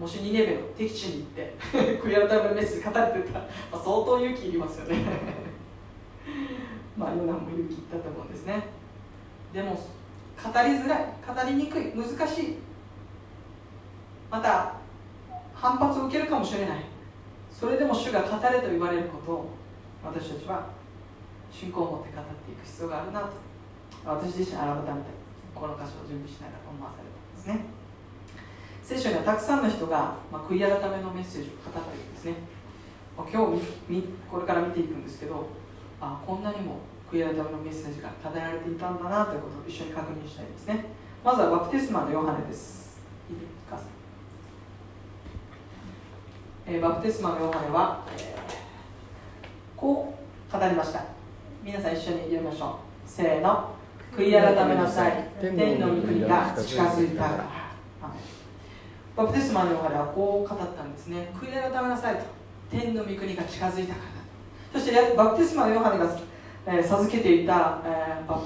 [0.00, 1.54] もしニネベの敵地に行って
[2.00, 3.40] 悔い改めのメッセージ語ってたら、
[3.72, 5.45] まあ、相当勇気いりますよね。
[6.96, 8.64] まあヨナも勇気いったと思うんですね。
[9.52, 9.78] でも語
[10.42, 11.06] りづらい。
[11.26, 11.92] 語りにくい。
[11.94, 12.56] 難しい。
[14.30, 14.74] また
[15.54, 16.84] 反発を受けるかもしれない。
[17.50, 19.50] それでも主が語れと言われることを
[20.04, 20.66] 私たちは
[21.50, 23.28] 信仰を持って語っていく必要があるなと。
[24.04, 24.90] 私自身改めて
[25.54, 27.76] この箇所を準備しながら思わされたんですね。
[28.82, 32.34] 聖書にはたくさんの人が、まあ、悔い改めのメッセージを語っているんですね、
[33.16, 33.34] 今日
[34.30, 35.48] これから見ていくんですけど
[36.06, 36.78] あこんなにも
[37.10, 40.84] 悔い改めのメッセージが語られていたんだなということを一緒に確認したいですね。
[41.24, 42.86] まずはバプテスマのヨハネです。
[46.68, 51.04] えー、バプテスマのヨハネは、えー、こう語りました。
[51.62, 53.08] 皆さん一緒に読みましょう。
[53.08, 53.70] せーの。
[54.16, 55.28] 悔い改めなさい。
[55.40, 57.66] 天の御国が近づいたから。
[59.16, 61.32] バプテスマのヨハネはこう語ったんですね。
[61.34, 62.24] 悔い改めなさいと。
[62.70, 64.15] 天の御国が近づいたから。
[64.76, 66.06] そしてバプテスマのヨハネが、
[66.66, 68.40] えー、授けていた、えー、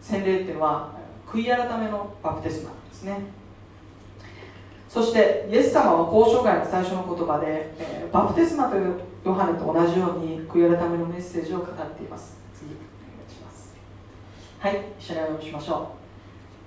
[0.00, 0.90] 洗礼っていうのは
[1.24, 3.20] 悔い改めのバプテスマですね。
[4.88, 12.36] そしてイエス様は交渉外の最初の言葉で、えー、バプテスマというヨハネと同じように悔い改めのメッセージを語っています。
[12.52, 13.76] 次お願いします。
[14.58, 15.94] はい一緒にお読みしましょ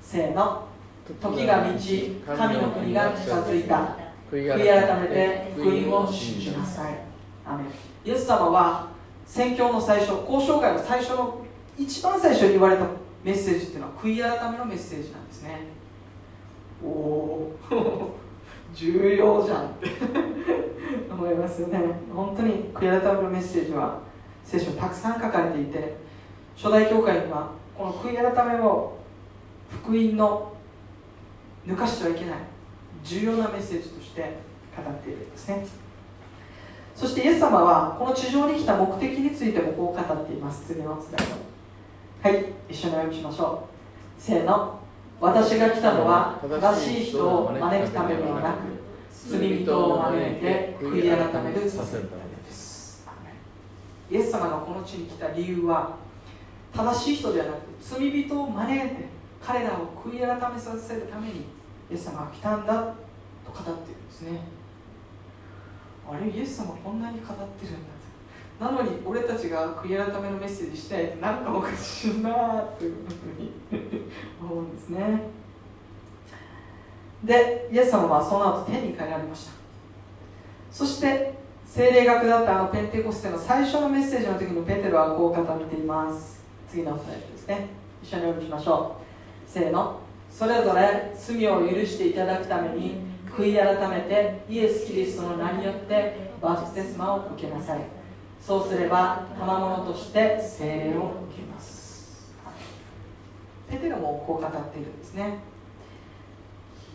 [0.01, 0.05] う。
[0.05, 0.67] せーの。
[1.21, 3.97] 時が満ち神の国が近づいた。
[4.31, 6.95] 悔い改めて福音を信じなさい。
[7.45, 7.65] アメ
[8.05, 8.87] イエス様は
[9.25, 11.43] 宣教の最初交渉外の最初の
[11.77, 12.85] 一番最初に言われた
[13.23, 15.61] メッセージっていうのは悔い改めのメッセージなんですね。
[16.83, 17.55] おお
[18.73, 19.89] 重要じゃんって
[21.09, 21.79] 思いますよね。
[22.13, 23.99] 本当に悔い改めのメッセージは
[24.43, 25.95] 聖書にたくさん書かれていて
[26.55, 28.97] 初代教会にはこの悔い改めを
[29.71, 30.53] 福音の
[31.65, 32.35] 抜かしてはいけない
[33.03, 34.37] 重要なメッセージとして
[34.77, 35.65] 語っているんですね。
[36.95, 40.65] そしてイエス様はこの地上に来た目的についてもこう語っています。
[40.65, 42.29] 次のスライド。
[42.29, 43.67] はい一緒にお読みしましょ
[44.17, 44.21] う。
[44.21, 44.79] せーの。
[45.19, 48.57] 私が来たのは正しい人を招くためではなく
[49.11, 53.05] 罪人を招いて悔い改めるさせるためです。
[54.09, 55.95] イエス様がこの地に来た理由は
[56.73, 58.95] 正しい人ではなく罪人を招いて
[59.41, 61.33] 彼らを悔い改めさせるために
[61.89, 62.73] イエス様が来たんだ
[63.45, 64.54] と語っているんですね。
[66.09, 67.95] あれイエス様こんなに語ってるんだ
[68.59, 72.31] なのに俺たちが悔い改めのメッセージしたいってなんかおかしいな
[72.77, 73.51] というふうに
[74.39, 75.23] 思うんですね。
[77.23, 79.51] でイエス様はその後天に帰られました
[80.71, 81.33] そして
[81.65, 86.43] 精霊学だったあのペンテコステの最初のメッセージの時にペテロはこう語っています。
[86.69, 87.67] 次のスライドですね。
[88.03, 88.95] 一緒にお読みしましょ
[89.47, 89.51] う。
[89.51, 89.99] せーの。
[90.29, 97.79] それぞれ罪を許していただくために悔い改めてイエス・キリストの名によってバプテスマを受けなさい。
[98.41, 102.33] そうすれば賜物として聖霊を受けます。
[103.69, 105.39] ペテロもこう語っているんですね。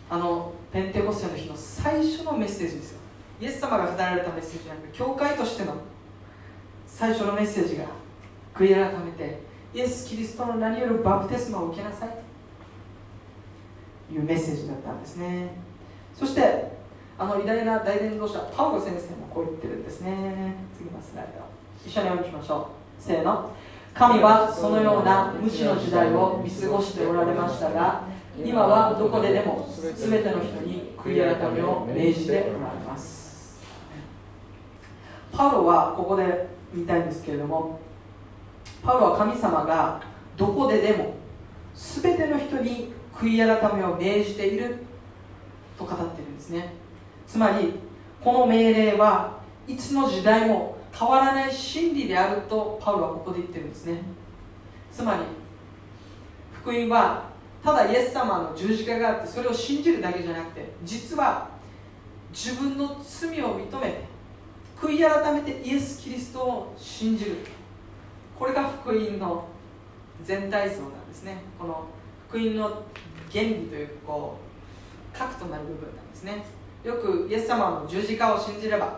[0.09, 2.99] あのペンテコステの日の最初のメッセージですよ。
[3.39, 5.75] イエス様が語られたメッセージじゃなくて教会としての
[6.87, 7.85] 最初のメッセージが
[8.55, 9.41] 悔い改めて
[9.73, 12.09] イエス・キリストの名によるバプテスマを受けなさい。
[14.09, 15.70] というメッセージだったんですね。
[16.15, 16.71] そして
[17.17, 20.55] あの偉大な大伝道者パウロ先生もこう言ってるんですね。
[20.77, 21.43] 次のスライド。
[21.85, 22.69] 一緒にお読みしましょ
[22.99, 23.01] う。
[23.01, 23.51] せーの。
[23.93, 28.03] 神はそのような無知の時代を見過ごしておられましたが
[28.43, 33.59] 今はどこででも全ての人に悔い改めを命じておられます。
[35.31, 37.79] パウロはここで言いたいんですけれども
[38.83, 40.01] パウロは神様が
[40.37, 41.15] どこででも
[41.73, 44.83] 全ての人に悔い改めを命じている
[45.85, 46.73] と語ってるんですね。
[47.27, 47.73] つまり
[48.23, 54.01] この命令はいつの時代も変わらない真理であるとパウロはここで言ってるんですね。
[54.91, 55.21] つまり
[56.53, 57.29] 福音は
[57.63, 61.49] ただイエス様の十字架があってそれを信じるだけじゃなくて実は
[62.31, 64.05] 自分の罪を認めて
[64.77, 67.37] 悔い改めてイエス・キリストを信じる。
[68.37, 69.47] これが福音の
[70.23, 71.43] 全体像なんですね。
[71.59, 71.85] この
[72.27, 72.83] 福音の
[73.31, 74.50] 原理というこう
[75.13, 76.43] 核となる部分なんですね。
[76.83, 78.91] よくイエス様の十字架を信じればっ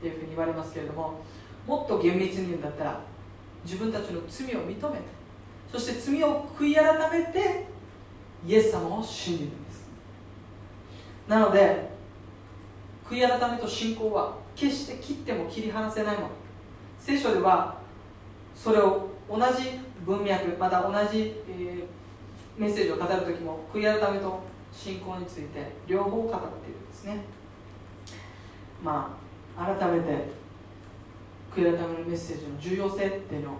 [0.00, 1.20] ていうふうに言われますけれども
[1.66, 3.00] もっと厳密に言うんだったら
[3.64, 4.82] 自分たちの罪を認めて
[5.70, 7.66] そして罪を悔い改めて
[8.46, 9.86] イエス様を信じるんです。
[11.28, 11.90] なので
[13.08, 16.28] 悔い改めと信仰は決して切っても切り離せないもの。
[16.98, 17.78] 聖書では
[18.54, 24.40] それを同じ文脈また同じ、えー、メッセージを語る時も悔い改めと
[24.76, 26.36] 信仰について両方語って
[26.70, 27.24] いるんですね。
[28.84, 29.16] ま
[29.56, 30.28] あ改めて
[31.54, 33.54] 悔い改めのメッセージの重要性っていうのを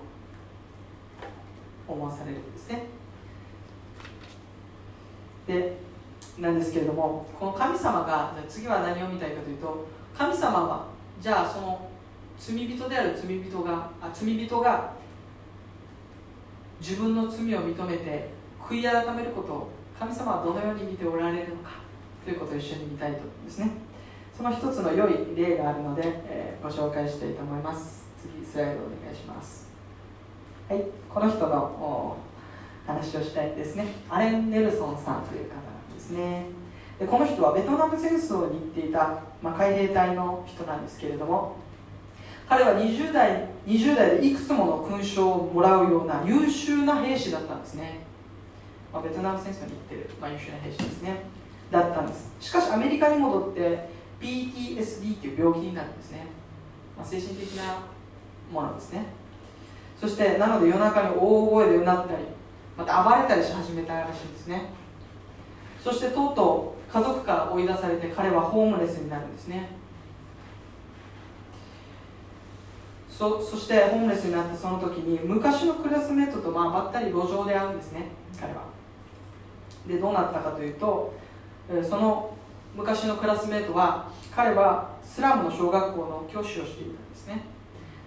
[1.88, 2.84] 思わされるんですね。
[5.46, 5.78] で
[6.38, 10.86] なんですけれどもこの神様が次は何を見たいかというと神様は
[11.18, 11.88] じゃあその
[12.38, 14.92] 罪人である罪人があ罪人が
[16.78, 18.28] 自分の罪を認めて
[18.60, 21.70] 悔い改めることを神様はどのように見ておられるのか
[22.24, 23.70] ということを一緒に見たいと思うんですね。
[24.36, 28.04] その一つの良い例があるので、えー、ご紹介したいと思います。
[28.20, 29.68] 次スライドお願いします。
[30.68, 32.16] はいこの人の
[32.86, 33.86] 話をしたいですね。
[34.10, 35.60] アレン・ネルソンさんという方な
[35.92, 36.46] んですね。
[36.98, 41.56] でこの人はベトナム戦争に行っていた、まあ、海兵隊の人なんですけれども
[42.48, 48.05] 彼は20代 ,20 代でいくつもの勲章をもらうような優秀な兵士だったんですね、
[48.96, 51.20] まあ、ベトナム戦争に行ってる、まあ、優秀な兵士ですね。
[51.70, 52.32] だったんです。
[52.40, 53.88] しかしアメリカに戻って
[54.20, 56.26] PTSD という病気になるんですね、
[56.96, 57.78] まあ、精神的な
[58.50, 59.04] ものですね
[60.00, 62.24] そしてなので夜中に大声でうなったり
[62.78, 64.70] また暴れたりし始めたらしいんですね。
[65.82, 69.68] そしてとうとう家族から追い出されて彼はホームレスになるんですね。
[73.08, 78.75] そそしてホームレスになったその時に昔のクラスメートとまあばったり路上で会うんですね彼は。
[79.86, 81.14] でどうなったかというと
[81.88, 82.34] その
[82.74, 87.42] 昔のクラスメートは彼はスラムの小学校の教師をしていたんですね。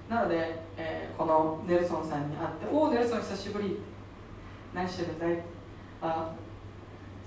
[0.07, 3.79] なので、えー、このネルソンさんに会って「おおネルソン久しぶり」
[4.73, 5.43] 何してるんだい
[6.01, 6.31] あ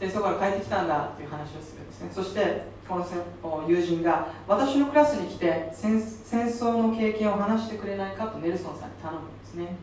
[0.00, 2.10] 戦争から帰ってきたんだという話をするんですね。
[2.12, 8.26] そしてこの友人が私のクラスに来て戦争の経験を話してくれないか？
[8.26, 9.76] とネルソンさんに頼むんですね、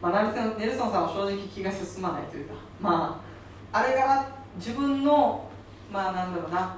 [0.00, 3.26] まあ、ネルソンさんは正直気が進まないというかまあ
[3.72, 5.48] あれが自分の
[5.92, 6.76] まあなんだろうな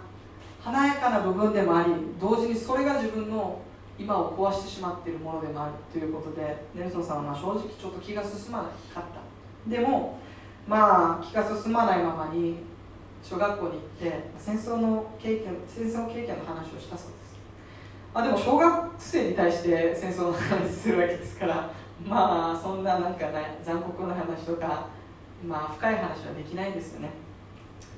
[0.62, 3.60] 華やかな部分でもあり同時にそれが自分の
[3.98, 9.70] 今を壊してしまっているものでもあるということでネルソンさんはまあ正直ちょっと気が進まなかった。
[9.70, 10.18] でも
[10.66, 12.56] まあ気が進まないままに
[13.22, 17.18] 小学校に行って戦争の経験戦争経験の話をしたそうです。
[18.14, 21.70] あでも小学生に対して戦争の話するわけですから
[22.06, 24.86] まあそんななんかね残酷な話とか
[25.46, 27.10] まあ深い話はできないですよね。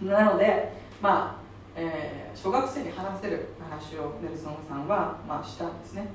[0.02, 1.40] なのでまあ、
[1.74, 6.08] えー、小学生に話せる話をネルソンさんは、まあ、したんですね。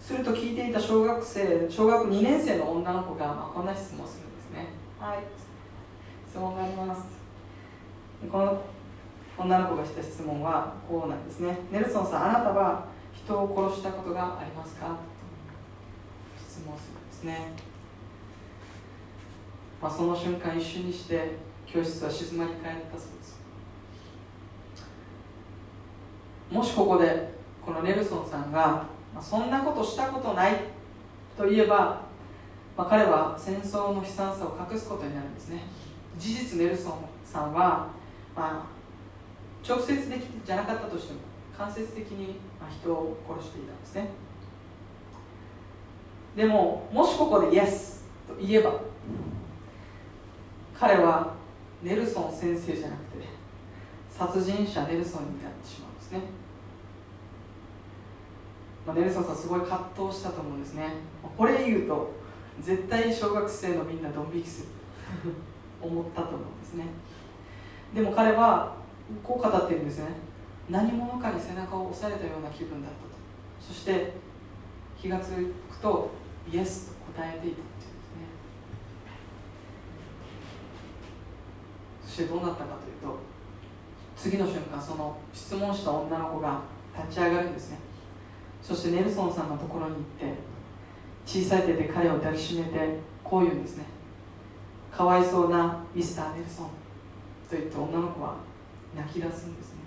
[0.00, 4.66] すると聞いていた小学生小学2年生の女の子が、まあ、こんな質問をするんですね。
[5.00, 5.18] はい。
[6.28, 7.02] 質問があります。
[8.30, 8.62] この
[9.36, 11.58] 女の子がした質問はこうなんですね。
[11.70, 14.96] ネルソンさんあなたは人を殺したことがありますか？
[16.36, 17.52] 質問するんですね、
[19.84, 21.32] まあ、その瞬間一瞬にして
[21.66, 23.38] 教室は静まり返ったそうです。
[26.50, 30.54] もしここでこのネルソンさんがまあ、そんなことしたことない
[31.36, 32.00] といえば、
[32.78, 35.62] まあ、彼は戦争の悲惨さを隠すことになるんですね。
[36.16, 36.92] 事実ネルソン
[37.22, 37.88] さんは、
[38.34, 38.66] まあ、
[39.68, 41.20] 直接的じゃなかったとしても
[41.58, 42.36] 間接的に
[42.80, 44.08] 人を殺していたんですね。
[46.34, 48.80] でももしここでイエスと言えば
[50.78, 51.34] 彼は
[51.82, 53.26] ネルソン先生じゃなくて
[54.10, 56.20] 殺人者ネルソンになってしまうんですね。
[58.86, 60.88] まあ、ネルソンさんすごい葛藤したと思うんですね。
[61.36, 62.12] これ言うと
[62.60, 64.68] 絶対小学生のみんなドン引きする
[65.80, 66.84] 思ったと思うんですね。
[67.94, 68.76] でも彼は
[69.22, 70.06] こう語ってるんですね。
[70.70, 73.14] 何者かに背中を押されたような気分だったと。
[73.60, 74.12] そして
[75.00, 75.36] 気が付
[75.70, 76.10] くと
[76.50, 77.74] イエスと答えていたっていうんですね
[82.02, 83.18] そしてどうなったかというと
[84.16, 86.60] 次の瞬間その質問した女の子が
[86.96, 87.78] 立ち上がるんですね。
[88.62, 90.34] そしてネルソンさんのところに行って
[91.26, 93.84] 小さい手で彼を抱きしめてこう言うんですね
[94.90, 96.70] かわいそうなミスター・ネルソンと
[97.50, 98.36] 言って女の子は
[98.96, 99.80] 泣き出すんですね。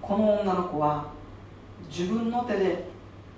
[0.00, 1.06] この女の子は
[1.88, 2.84] 自分の手で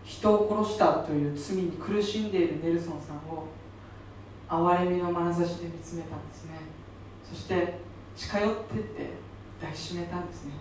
[0.04, 3.46] 人を殺したという罪に苦しんでいるネルソンさんを
[4.48, 6.52] 憐れみの眼差しで見つめたんですね。
[7.28, 7.78] そして
[8.16, 9.10] 近寄ってって
[9.60, 10.52] 抱きしめたんですね。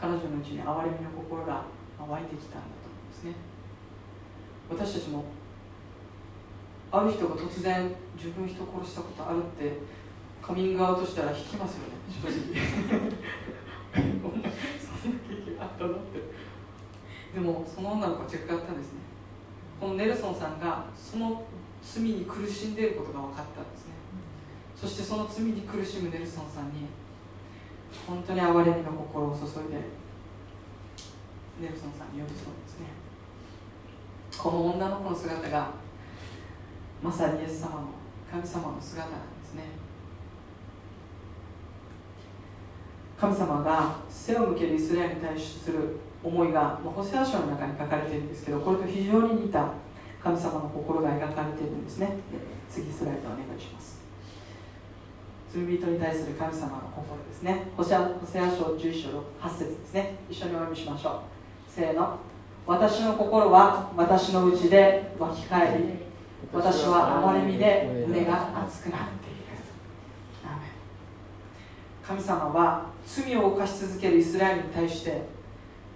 [0.00, 1.64] 彼女のうちに憐れみの心が
[1.98, 3.34] 湧いてきたんだと思うんですね。
[4.70, 5.24] 私たちも
[6.92, 9.78] ある人が突然自分人殺したことあるって
[10.40, 12.36] カミングアウトしたら引きますよね正直。
[14.22, 16.20] そんな経験あったなって。
[17.34, 19.05] でもその女の子は違ったんですね。
[19.80, 21.44] このネルソンさんがその
[21.82, 23.92] 罪に苦しんでいることが分かったんですね。
[24.74, 26.86] そしてその罪に苦しむネルソンさんに
[28.06, 29.80] 本当に憐れみの心を注いで
[31.60, 32.86] ネルソンさんに寄り添うんですね。
[34.36, 35.70] この女の子の姿が
[37.02, 37.88] まさにイエス様の
[38.30, 39.62] 神様の姿なんですね。
[43.18, 49.72] 神様が背を向けるイスラエルに対する思いがまあホセア書の中に書かれているんですけどこれと非常に似た
[50.22, 52.16] 神様の心が描かれているんですね。
[52.68, 54.00] 次スライドお願いします。
[55.52, 57.68] 罪人に対する神様の心ですね。
[57.76, 59.08] ホセア書11章
[59.40, 60.16] 8節ですね。
[60.28, 61.70] 一緒にお読みしましょう。
[61.70, 62.18] せーの。
[62.66, 65.84] 私の心は私のうちで湧き返り
[66.52, 69.36] 私は憐れみで胸が熱くなっている。
[72.06, 75.22] 神様は罪を犯し続けるイスラエルに対して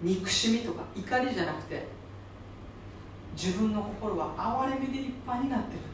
[0.03, 1.87] 憎しみとか怒りじゃなくて
[3.37, 5.91] 自分の心は憐れみでいっぱいになってるんだと。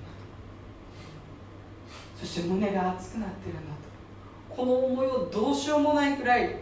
[2.21, 4.55] そして胸が熱くなってるんだと。
[4.55, 6.57] この思いをどうしようもないくらい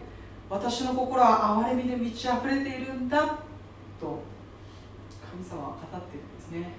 [0.51, 3.39] 私の心は憐れみで満ち溢れているんだ
[4.01, 4.23] と
[5.31, 6.73] 神様は語っているんですね。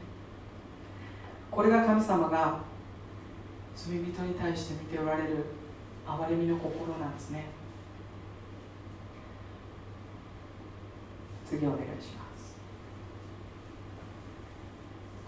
[1.50, 2.60] これが神様が
[3.76, 5.46] 罪人に対して見ておられる
[6.06, 7.46] 憐れみの心なんですね。
[11.46, 12.58] 次お願いします。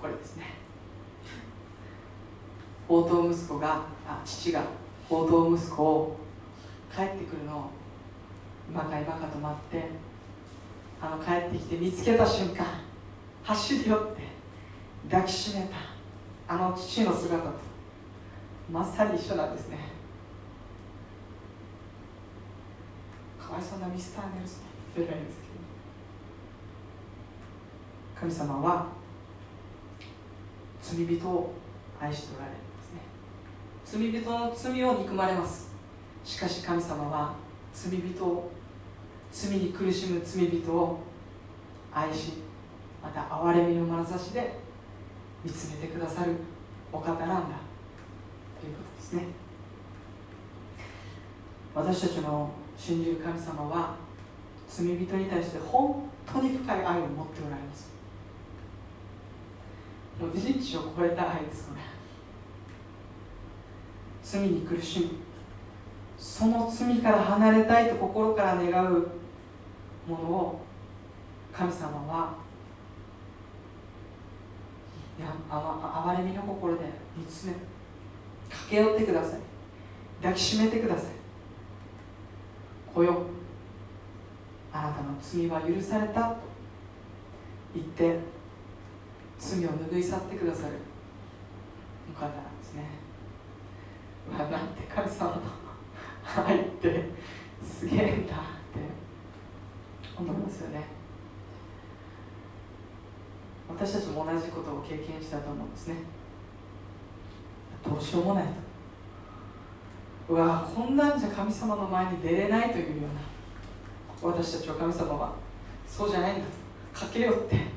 [0.01, 0.45] これですね。
[2.89, 4.63] 応答息子があ父が
[5.09, 6.17] 応答息子を
[6.93, 7.69] 帰ってくるのを
[8.69, 9.89] 今か今かと待って
[11.01, 12.65] あの帰ってきて見つけた瞬間
[13.43, 14.23] 走り寄って
[15.09, 17.51] 抱きしめたあの父の姿と
[18.71, 19.97] まさに一緒なんですね。
[23.39, 24.59] かわいそうなミスター・ネルソン
[24.95, 25.46] じゃないですけど
[28.19, 28.87] 神様は
[30.81, 31.53] 罪人を
[31.99, 32.57] 愛しておられる
[33.85, 35.71] 罪人の罪を憎まれます。
[36.25, 37.33] しかし神様は
[37.73, 38.51] 罪人を
[39.31, 40.99] 罪に苦しむ罪人を
[41.93, 42.33] 愛し
[43.01, 44.59] また憐れみの眼差しで
[45.43, 46.33] 見つめてくださる
[46.91, 47.27] お方なんだ。
[48.59, 49.23] ということですね。
[51.73, 53.95] 私たちの信じる神様は
[54.67, 57.96] 罪人に対して本当に深い愛を持っておられます。
[60.19, 61.81] もう人知を超えた愛ですこれ。
[64.23, 65.09] 罪に苦しむ。
[66.17, 69.07] その罪から離れたいと心から願う
[70.07, 70.61] ものを
[71.53, 72.33] 神様は
[75.19, 77.53] いやあわれみの心で見つめ
[78.49, 79.39] 駆け寄ってください。
[80.21, 81.05] 抱きしめてください。
[82.95, 83.21] 来よ
[84.73, 86.37] あなたの罪は許されたと
[87.75, 88.36] 言って
[89.39, 90.73] 罪を拭い去ってくださる。
[92.11, 92.89] お方なんですね。
[94.29, 95.41] うわなんて神様の
[96.45, 97.09] 愛って
[97.63, 98.79] すげえんだって
[100.17, 100.85] 思いますよね。
[103.69, 105.95] 私たちも同じことを経験したと思うんですね。
[107.85, 108.45] どうしようもない
[110.27, 110.33] と。
[110.33, 113.07] うわこんなんじゃ神様の前に出れないというよ
[114.21, 114.33] うな。
[114.33, 115.35] 私たちは神様は
[115.87, 116.47] そうじゃないんだと。
[117.05, 117.76] 駆け寄って。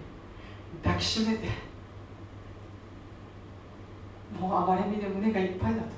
[0.83, 1.49] 抱きしめて
[4.39, 5.89] もう暴れみで胸がいっぱいだと。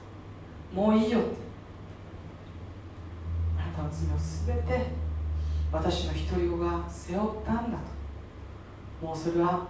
[0.75, 1.29] もういいよって。
[3.59, 4.19] あなたの罪を
[4.57, 4.87] 全て
[5.71, 9.07] 私の一人子が背負ったんだと。
[9.07, 9.67] もうそれは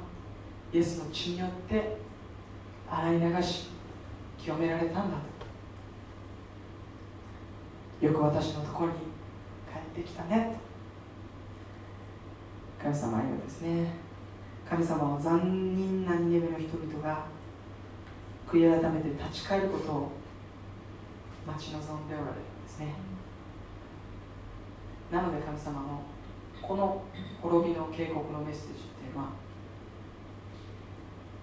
[0.72, 1.96] イエスの血によって
[2.88, 3.68] 洗い流し
[4.38, 5.18] 清められたんだ
[8.00, 8.06] と。
[8.06, 8.98] よく私のところに
[9.94, 10.58] 帰ってきたね
[12.78, 12.84] と。
[12.84, 14.01] 神様は言うんですね。
[14.72, 17.26] 神様は残忍なニネベの人々が
[18.50, 20.12] 悔い改めて立ち返ることを
[21.46, 22.94] 待ち望んでおられるんですね。
[25.10, 26.00] なので神様の
[26.62, 27.02] この
[27.42, 29.28] 滅びの警告のメッセージっていうのは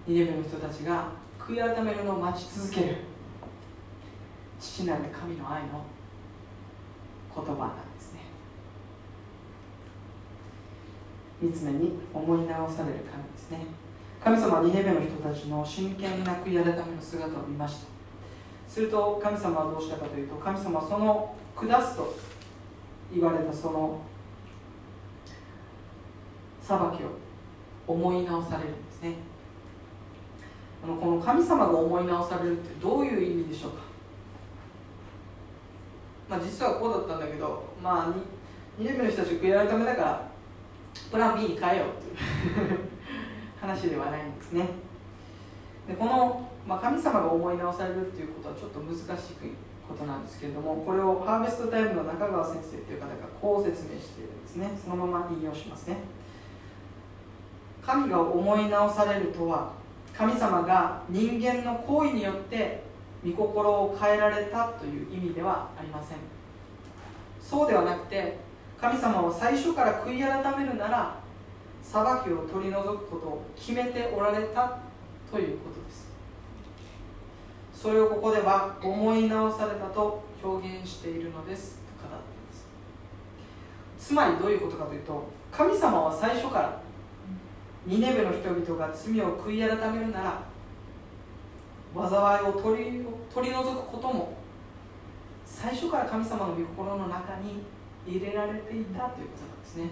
[0.08, 2.96] ニネベの人たちが悔い改めるのを待ち続ける。
[4.58, 5.84] 父なる神の愛の
[7.32, 7.89] 言葉な
[11.42, 13.66] んですね三つ目に思い直される神ですね。
[14.22, 17.86] 神様はニネベの人たちの真剣な悔い改めの姿を見ました。
[18.68, 22.14] すると神様はどうしたかというと神様はその下すと
[23.12, 24.00] 言われたその
[26.62, 26.86] 裁きを
[27.86, 29.14] 思い直されるんですね。
[30.82, 33.78] この神様が思い直されるってどういう意味でしょうか、
[36.28, 40.29] まあ、実はこうだったんだけどまあ2年目の人たち悔い改めだから
[41.10, 42.78] プラン B に変えようっていう。
[43.60, 44.66] 話ではないんですね。
[45.86, 49.06] でこの、まあ、神様が思い直されるっていうことはちょっと難しい
[49.86, 54.70] ことなんですけれどもこれをハーベストタイムの中川先生という方がこう説明しているんですね。
[54.82, 55.96] そのまま引用しますね。
[57.84, 59.72] 神が思い直されるとは
[60.16, 62.82] 神様が人間の行為によって
[63.24, 66.18] 御心を変えられたという意味ではありません。
[67.40, 68.38] そうではなくて
[68.80, 71.14] 神様は最初から悔い改めるなら
[71.82, 74.78] 裁きを取り除くことを決めておられた
[75.30, 76.08] ということです。
[77.74, 81.78] それをここでは思い直されたと表現しているのです。
[82.00, 82.52] と語っていま
[83.98, 84.06] す。
[84.06, 86.80] つまりどういうことかというと神様は最初から
[87.86, 90.42] ニネベの人々が罪を悔い改めるなら
[91.94, 94.32] 災いを取り取り除くことも
[95.44, 97.62] 最初から神様の御心の中に
[98.06, 99.90] 入れられていたということなんですね。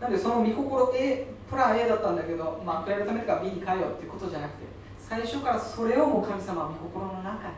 [0.00, 4.66] なのでその御心 A プラン A だったんだけど、まあ、悔い改めるか B に変えようっていうことじゃなくて
[4.98, 7.54] 最初からそれをもう神様は御心の中に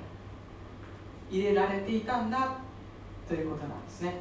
[1.30, 2.58] 入れられていたんだ
[3.26, 4.20] ということなんですね。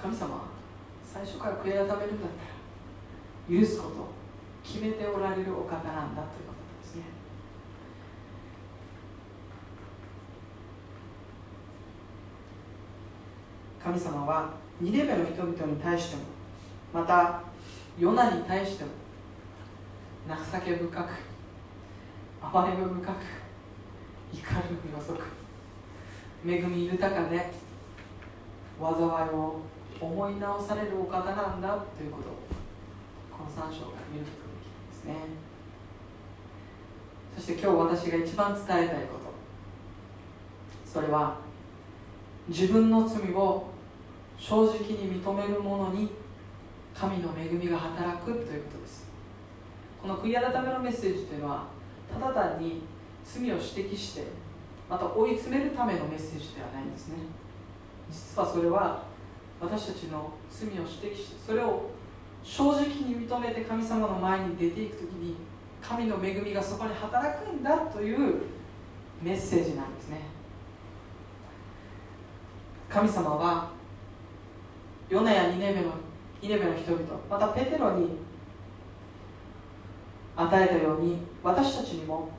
[0.00, 0.42] 神様は
[1.02, 4.08] 最初から悔い改めるんだったら許すことを
[4.62, 7.02] 決めておられるお方なんだということなんですね
[13.88, 14.50] 神様は
[14.82, 16.22] ニレベの人々に対しても
[16.92, 17.40] また
[17.98, 18.90] ヨナに対しても
[20.28, 21.08] 情け深く
[22.52, 23.14] 哀れみ深く
[24.30, 25.22] 怒るの遅く
[26.46, 27.50] 恵み豊かで
[28.78, 29.60] 災いを
[29.98, 32.32] 思い直されるお方なんだということを
[33.38, 35.14] この3章から見ることができるんですね。
[37.36, 39.32] そして今日私が一番伝えたいこと。
[40.84, 41.38] それは
[42.48, 43.77] 自分の罪を
[44.38, 46.10] 正直に認める者に
[46.94, 49.06] 神の恵みが働くということです。
[50.00, 51.66] この悔い改めのメッセージというのは
[52.12, 52.82] ただ単に
[53.24, 54.24] 罪を指摘して
[54.88, 57.16] また追い詰めるためのメッセージではないんですね。
[58.10, 59.02] 実はそれは
[59.60, 61.90] 私たちの罪を指摘してそれを
[62.42, 65.36] 正直に認めて神様の前に出ていく時に
[65.82, 68.42] 神の恵みがそこに働くんだという
[69.22, 70.22] メッセージなんですね。
[72.88, 73.77] 神様は
[75.08, 75.92] ヨナやニネベの
[76.42, 78.18] ニネベの人々またペテロに
[80.36, 82.30] 与えたように私たちにも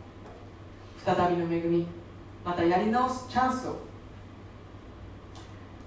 [1.03, 1.87] 再びの恵み
[2.45, 3.79] またやり直すチャンスを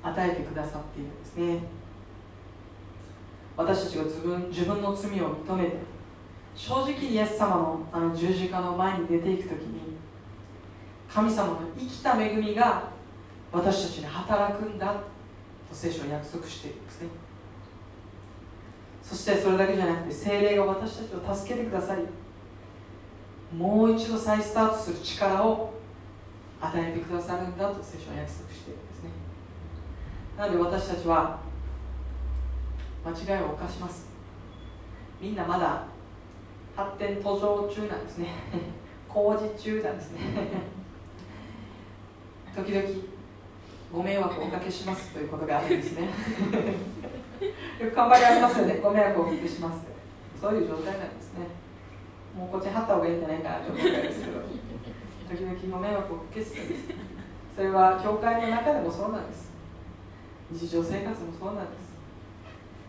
[0.02, 1.62] 与えてくださっているんですね。
[3.56, 5.76] 私たちが自分自分の罪を認めて
[6.54, 9.96] 正直にイエス様のあの十字架の前に出ていく時に
[11.08, 12.88] 神様の生きた恵みが
[13.52, 14.94] 私たちに働くんだ。
[15.72, 17.08] 聖書は約束しているんですね。
[19.02, 22.02] そしてそれだけじゃなくて精霊が私たちを助けてくださり
[23.56, 25.74] もう一度再スタートする力を
[26.60, 29.10] 与えてくださるんだと聖書は約束しているんですね。
[30.38, 31.40] なので私たちは
[33.04, 34.06] 間違いを犯します。
[35.20, 35.84] みんなまだ
[36.76, 38.28] 発展途上中なんですね。
[39.08, 40.20] 工事中なんですね。
[42.54, 42.88] 時々
[43.92, 46.08] ご迷惑をおかけしますということがあるんですね。
[47.78, 48.80] よく頑張りありますよね。
[48.82, 49.84] ご迷惑をおかけします
[50.40, 51.46] そういう状態なんですね。
[52.36, 54.40] もうこっちに貼った方がいいんじゃないかなと思ったんですけど。
[55.28, 56.84] 時々ご迷惑をおかけするんです。
[57.54, 59.52] それは教会の中でもそうなんです。
[60.50, 61.92] 日常生活もそうなんです。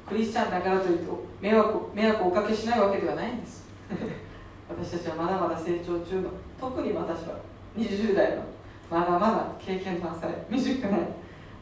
[0.07, 3.65] クリスチャンだからといって迷惑迷惑をおかけしないわけではないんです。
[4.69, 6.29] 私たちはまだまだ成長中の
[6.59, 7.39] 特に私は
[7.77, 8.43] 20代の
[8.89, 10.97] まだまだ経験の浅い未熟な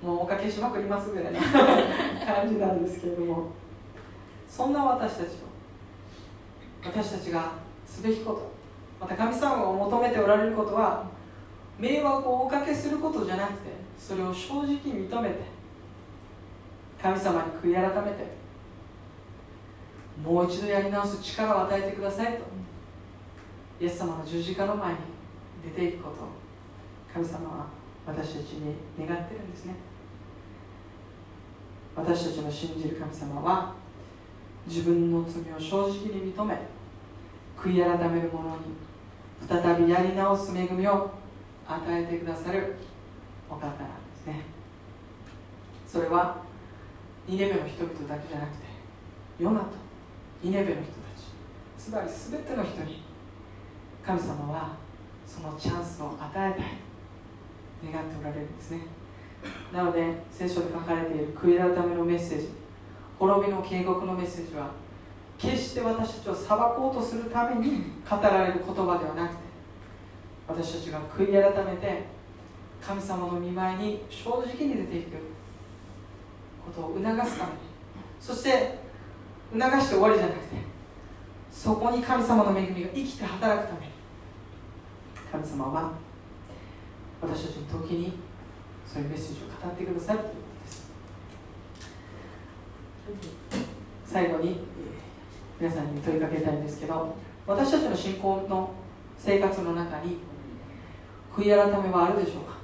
[0.02, 1.40] もうおかけしまくりますぐらいな
[2.36, 3.62] 感じなんですけれども。
[4.52, 5.30] そんな私たちを
[6.84, 7.54] 私たちが
[7.86, 8.52] すべきこと
[9.00, 11.06] また神様が求めておられることは
[11.80, 15.36] 迷惑をおかけすることじゃなくてそれを正直に認めて
[17.02, 18.26] 神様に悔い改めて
[20.22, 22.44] もう一度やり直す力を与えてくださいと
[23.80, 25.00] イエス様の十字架の前に
[25.64, 26.28] 出ていくことを
[27.14, 27.68] 神様は
[28.06, 29.76] 私たちに願ってるんですね。
[31.96, 33.74] 私たちの信じる神様は
[34.66, 35.92] 自分の罪を正直
[36.22, 36.58] に認め
[37.58, 38.62] 悔い改める者に
[39.48, 41.12] 再びやり直す恵みを
[41.68, 42.76] 与えてくださる
[43.50, 43.84] お方なんで
[44.24, 44.46] すね。
[45.86, 46.38] それは
[47.28, 48.64] ニネベの人々だけじゃなくて
[49.38, 49.66] ヨナと
[50.42, 50.88] ニネベの人た
[51.20, 51.26] ち
[51.78, 53.04] つまり全ての人に
[54.06, 54.78] 神様は
[55.28, 56.91] そのチャンスを与えたい。
[57.84, 59.02] 願っておられるんですね。
[59.74, 62.50] なので聖書で書かれている悔い改めのメッセージ
[63.18, 64.72] 滅びの警告のメッセージは
[65.38, 69.42] 決して私たちを裁こうとするために語られる言葉ではなくて
[70.48, 72.04] 私たちが悔い改めて
[72.82, 75.18] 神様の見舞いに正直に出ていく
[76.66, 77.58] ことを促すために
[78.20, 78.80] そして
[79.52, 80.46] 促して終わりじゃなくて
[81.52, 83.92] そこに神様の恵みが生きて働くために
[85.32, 85.92] 神様は
[87.22, 88.14] 私たちに時に
[88.86, 90.40] そういうメッセージを語ってくださるというこ
[93.52, 93.70] とです。
[94.06, 94.60] 最後に
[95.60, 97.16] 皆さんに問いかけたいんですけど
[97.46, 98.72] 私たちの信仰の
[99.18, 100.18] 生活の中に
[101.34, 102.58] 悔い改めはあるでしょうか？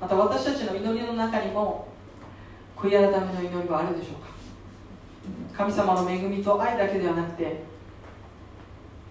[0.00, 1.88] また私たちの祈りの中にも
[2.76, 4.30] 悔い改めの祈りはあるでしょうか？
[5.64, 7.64] 神様の恵みと愛だけではなくて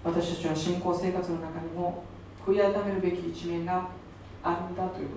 [0.04, 2.04] 私たちの信仰生活の中にも
[2.46, 3.90] 悔い改めるべき一面が
[4.44, 5.16] あるんだというこ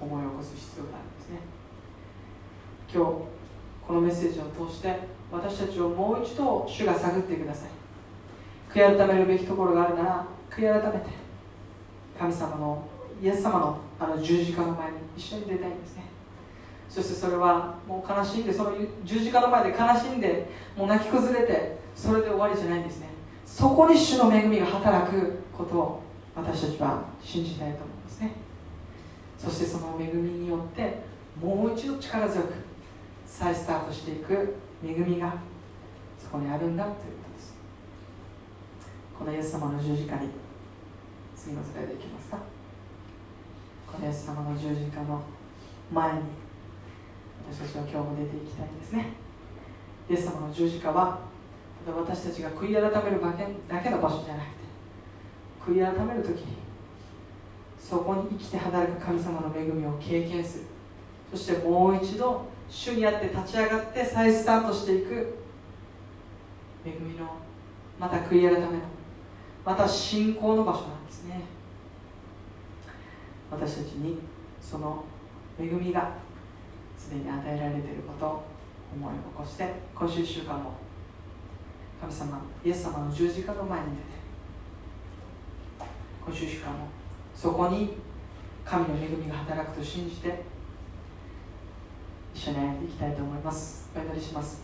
[0.00, 1.38] とを思い起こす必要があるんですね。
[2.92, 3.10] 今日
[3.86, 4.98] このメッセージを通して
[5.30, 7.70] 私たちをもう一度主が探ってください。
[8.72, 11.06] 悔い改めるべきところがあるなら悔い改めて
[12.18, 12.84] 神様の
[13.22, 16.04] イエス様のあの十字架の前に一緒に出たいんですね。
[16.88, 18.72] そしてそれはもう悲しんでその
[19.04, 23.08] 十字架の前で悲しんでもう泣き崩れてそれで終わりじゃないんですね。
[23.44, 26.02] そこに主の恵みが働くことを
[26.38, 28.32] 私たちは信じたいと思うんですね。
[29.36, 30.98] そしてその恵みによって
[31.40, 32.54] もう一度力強く
[33.26, 35.34] 再スタートしていく恵みが
[36.18, 37.54] そこにあるんだということです。
[39.18, 40.28] このイエス様の十字架に
[41.36, 42.38] 次のスライドいきますか？
[43.86, 45.22] このイエス様の十字架の
[45.92, 46.18] 前に
[47.50, 49.12] 私たちは今日も出ていきたいんですね。
[50.10, 51.20] イエス様の十字架は
[51.86, 53.20] 私たちが悔い改める
[53.68, 54.57] だけの場所じゃなくて
[55.68, 56.56] 悔い改める時に
[57.78, 60.64] そこに生きて働く神様の恵みを経験する。
[61.30, 65.38] そしてもう一度主にあって立ち上がって再スタートしていく。
[66.84, 67.28] 恵みの
[67.98, 68.70] また悔い改めの
[69.64, 71.42] また信仰の場所なんですね。
[73.50, 74.18] 私たちに
[74.60, 75.04] その
[75.58, 76.12] 恵みが
[76.96, 78.44] すでに与えられていることを
[78.94, 80.72] 思い起こして今週1週間も
[82.00, 83.86] 神様イエス様の十字架の前に
[86.28, 86.88] 出て今週1週間も
[87.34, 87.94] そこに
[88.64, 90.42] 神の恵みが働くと信じて
[92.34, 93.90] 一緒に歩んでいきたいと思います。
[93.96, 94.62] お祈りします。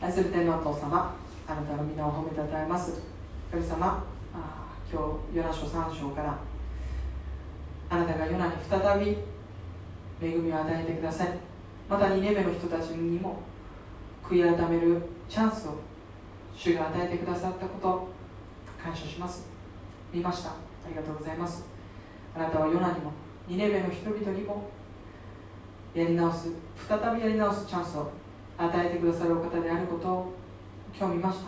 [0.00, 3.02] 愛する天皇お父様あなたの皆を褒めたたえます。
[3.50, 6.38] 神様あ今日ヨナ書3章から
[7.90, 9.16] あなたがヨナに再び
[10.22, 11.28] 恵みを与えてください。
[11.88, 13.40] また2年目の人たちにも
[14.22, 15.80] 悔い改めるチャンスを
[16.54, 18.08] 主が与えてくださったこと
[18.82, 19.47] 感謝します。
[20.12, 20.50] 見ました。
[20.50, 20.54] あ
[20.88, 21.66] りがとうございます。
[22.34, 23.12] あなたはヨナにも
[23.48, 24.70] 2年目の人々にも
[25.94, 26.50] やり直す
[26.88, 28.10] 再びやり直すチャンスを
[28.56, 30.32] 与えてくださるお方であることを
[30.96, 31.46] 今日見ました。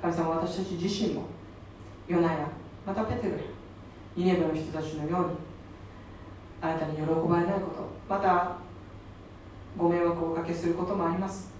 [0.00, 1.24] 神様私たち自身も
[2.08, 2.48] ヨナや
[2.86, 3.38] またペテルや
[4.16, 5.36] ニネベの人たちのように
[6.60, 8.56] あなたに喜ばれないことまた
[9.76, 11.50] ご迷惑をおかけすることもあります。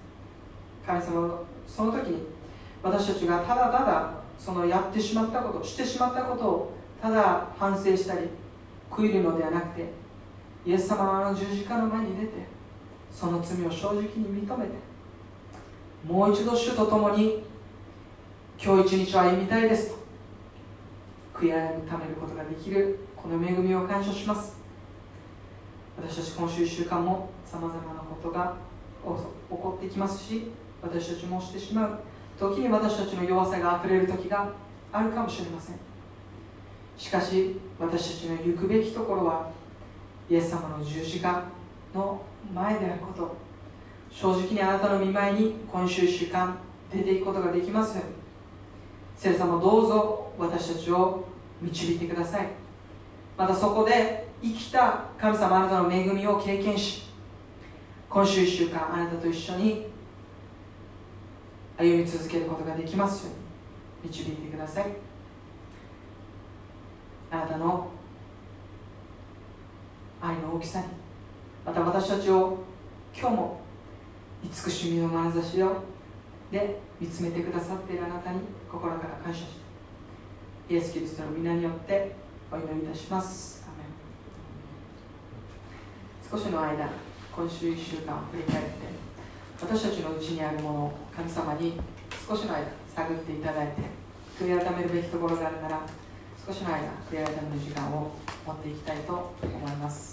[0.86, 2.26] 神様はその時に
[2.82, 8.28] 私たちがただただそのやってしまったことしてしまったことをただ反省したり
[8.90, 9.86] 悔いるのではなくて
[10.66, 12.32] イエス様の十字架の前に出て
[13.08, 14.72] その罪を正直に認めて
[16.04, 17.44] もう一度主と共に
[18.60, 19.98] 今日一日を歩みたいですと
[21.34, 24.56] 悔い改めることができるこの恵みを感謝します。
[25.96, 28.56] 私たち今週1週間もさまざまなことが
[29.04, 29.08] 起
[29.50, 31.98] こってきますし私たちもしてしまう。
[32.50, 34.52] 時に私たちの弱さがあふれる時が
[34.92, 35.76] あるかもしれません。
[36.96, 39.50] しかし私たちの行くべきところは
[40.28, 41.44] イエス様の十字架
[41.94, 42.20] の
[42.52, 43.36] 前であること。
[44.10, 46.58] 正直にあなたの見舞いに今週1週間
[46.92, 48.12] 出ていくことができますように。
[49.16, 51.24] 聖様どうぞ私たちを
[51.60, 52.48] 導いてください。
[53.38, 57.04] またそこで生きた神様あなたの恵みを経験し
[58.10, 59.91] 今週1週間あなたと一緒に
[61.82, 63.42] 歩み続けることができますように。
[64.04, 64.86] 導いてください。
[67.30, 67.88] あなたの
[70.20, 70.86] 愛の大きさに
[71.64, 72.58] また私たちを
[73.16, 73.60] 今日も
[74.44, 75.82] 慈しみの眼差しを
[76.50, 79.46] で見つめてくださっているあなたに心から感謝し
[80.66, 82.14] てイエス・キリストの皆によって
[82.50, 83.62] お祈りいたします。
[86.30, 86.88] 少しの間
[87.34, 88.70] 今週1週間を振り返って
[89.60, 91.78] 私たちのうちにあるもの神様に
[92.28, 93.82] 少しの間探っていただいて
[94.38, 95.80] 悔い改めるべきところがあるなら
[96.46, 96.78] 少しの間
[97.10, 98.12] 悔い改める時間を
[98.46, 100.11] 持っていきたいと思います。